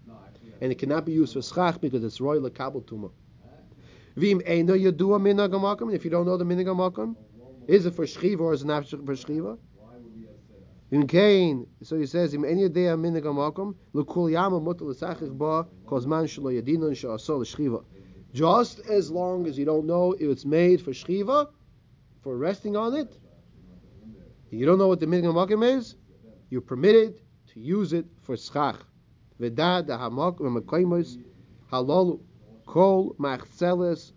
and 0.61 0.71
it 0.71 0.77
cannot 0.77 1.05
be 1.07 1.12
used 1.12 1.33
for 1.33 1.40
schach 1.40 1.81
because 1.81 2.05
it's 2.05 2.21
royal 2.21 2.49
kabel 2.51 2.83
tuma. 2.83 3.11
Vim 4.16 4.40
eino 4.40 4.79
yadua 4.79 5.18
minhag 5.18 5.51
hamakom. 5.51 5.95
If 5.95 6.05
you 6.05 6.11
don't 6.11 6.27
know 6.27 6.37
the 6.37 6.45
minhag 6.45 6.66
hamakom, 6.66 7.16
is 7.66 7.87
it 7.87 7.95
for 7.95 8.05
shchiva 8.05 8.40
or 8.40 8.53
is 8.53 8.62
it 8.62 8.66
not 8.66 8.87
for 8.87 8.99
shchiva? 8.99 9.59
In 10.90 11.07
Cain, 11.07 11.66
so 11.83 11.99
he 11.99 12.05
says, 12.05 12.35
"Im 12.35 12.42
eni 12.42 12.71
dea 12.71 12.95
minhag 12.97 13.23
hamakom 13.23 13.75
lekul 13.95 14.31
yama 14.31 14.61
mutal 14.61 14.88
l'sachich 14.88 15.37
ba 15.37 15.66
kozman 15.87 16.27
shelo 16.27 16.53
yadinon 16.53 16.95
she'asol 16.95 17.38
l'shchiva." 17.40 17.83
Just 18.35 18.81
as 18.81 19.11
long 19.11 19.47
as 19.47 19.59
you 19.59 19.64
don't 19.64 19.87
know 19.87 20.12
if 20.12 20.23
it's 20.23 20.45
made 20.45 20.83
for 20.83 20.90
shchiva, 20.90 21.49
for 22.22 22.37
resting 22.37 22.76
on 22.76 22.94
it, 22.94 23.18
you 24.50 24.66
don't 24.66 24.78
know 24.78 24.88
what 24.88 25.00
the 25.00 25.06
minhag 25.06 25.24
hamakom 25.24 25.76
is, 25.76 25.96
you're 26.50 26.61
permitted 26.61 27.20
to 27.52 27.61
use 27.61 27.92
it 27.92 28.06
for 28.22 28.37
schach. 28.37 28.80
V'da 29.40 29.87
da 29.87 29.98
hamakom 29.98 30.40
v'makoimos 30.40 31.22
halolu 31.70 32.20
kol 32.66 33.14
machzeles 33.18 34.12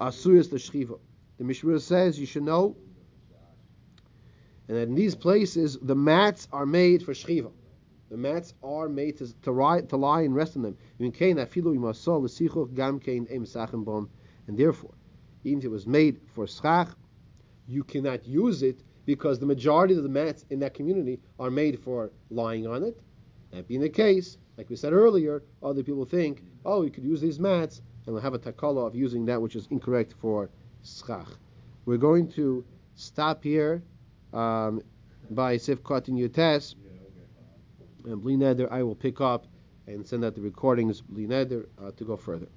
asuyas 0.00 0.52
l'shchiva. 0.52 0.98
The 1.38 1.44
Mishmur 1.44 1.80
says 1.80 2.20
you 2.20 2.26
should 2.26 2.44
know 2.44 2.76
and 4.68 4.76
in 4.76 4.94
these 4.94 5.14
places 5.14 5.78
the 5.82 5.94
mats 5.94 6.48
are 6.52 6.64
made 6.64 7.02
for 7.02 7.12
shchiva. 7.12 7.50
The 8.10 8.16
mats 8.16 8.54
are 8.62 8.88
made 8.88 9.18
to, 9.18 9.32
to, 9.42 9.52
lie, 9.52 9.80
to 9.82 9.96
lie 9.96 10.22
and 10.22 10.34
rest 10.34 10.56
on 10.56 10.62
them. 10.62 10.76
And 10.98 11.12
therefore, 14.58 14.94
even 15.44 15.58
if 15.58 15.64
it 15.64 15.70
was 15.70 15.86
made 15.86 16.20
for 16.34 16.46
schach, 16.46 16.88
you 17.66 17.82
cannot 17.84 18.26
use 18.26 18.62
it 18.62 18.82
because 19.06 19.38
the 19.38 19.46
majority 19.46 19.94
of 19.94 20.02
the 20.02 20.08
mats 20.08 20.44
in 20.50 20.60
that 20.60 20.74
community 20.74 21.18
are 21.38 21.50
made 21.50 21.78
for 21.78 22.10
lying 22.30 22.66
on 22.66 22.82
it. 22.82 23.00
That 23.50 23.68
being 23.68 23.80
the 23.80 23.88
case, 23.88 24.38
like 24.56 24.70
we 24.70 24.76
said 24.76 24.92
earlier, 24.92 25.42
other 25.62 25.82
people 25.82 26.04
think, 26.04 26.42
oh, 26.64 26.82
we 26.82 26.90
could 26.90 27.04
use 27.04 27.20
these 27.20 27.38
mats, 27.38 27.82
and 28.06 28.14
we'll 28.14 28.22
have 28.22 28.34
a 28.34 28.38
takala 28.38 28.86
of 28.86 28.94
using 28.94 29.24
that 29.26 29.40
which 29.40 29.56
is 29.56 29.66
incorrect 29.70 30.14
for 30.20 30.50
schach. 30.84 31.28
We're 31.84 31.98
going 31.98 32.28
to 32.32 32.64
stop 32.94 33.42
here 33.42 33.82
um, 34.32 34.82
by 35.30 35.56
Se'if 35.56 35.80
Katan 35.80 36.14
Yud-Tes. 36.14 36.74
And 38.04 38.20
Bli 38.20 38.36
Neder, 38.36 38.70
I 38.70 38.82
will 38.82 38.96
pick 38.96 39.20
up 39.20 39.46
and 39.86 40.06
send 40.06 40.24
out 40.24 40.34
the 40.34 40.40
recordings, 40.40 41.00
Bli 41.00 41.26
Neder, 41.26 41.66
uh, 41.80 41.90
to 41.92 42.04
go 42.04 42.16
further. 42.16 42.48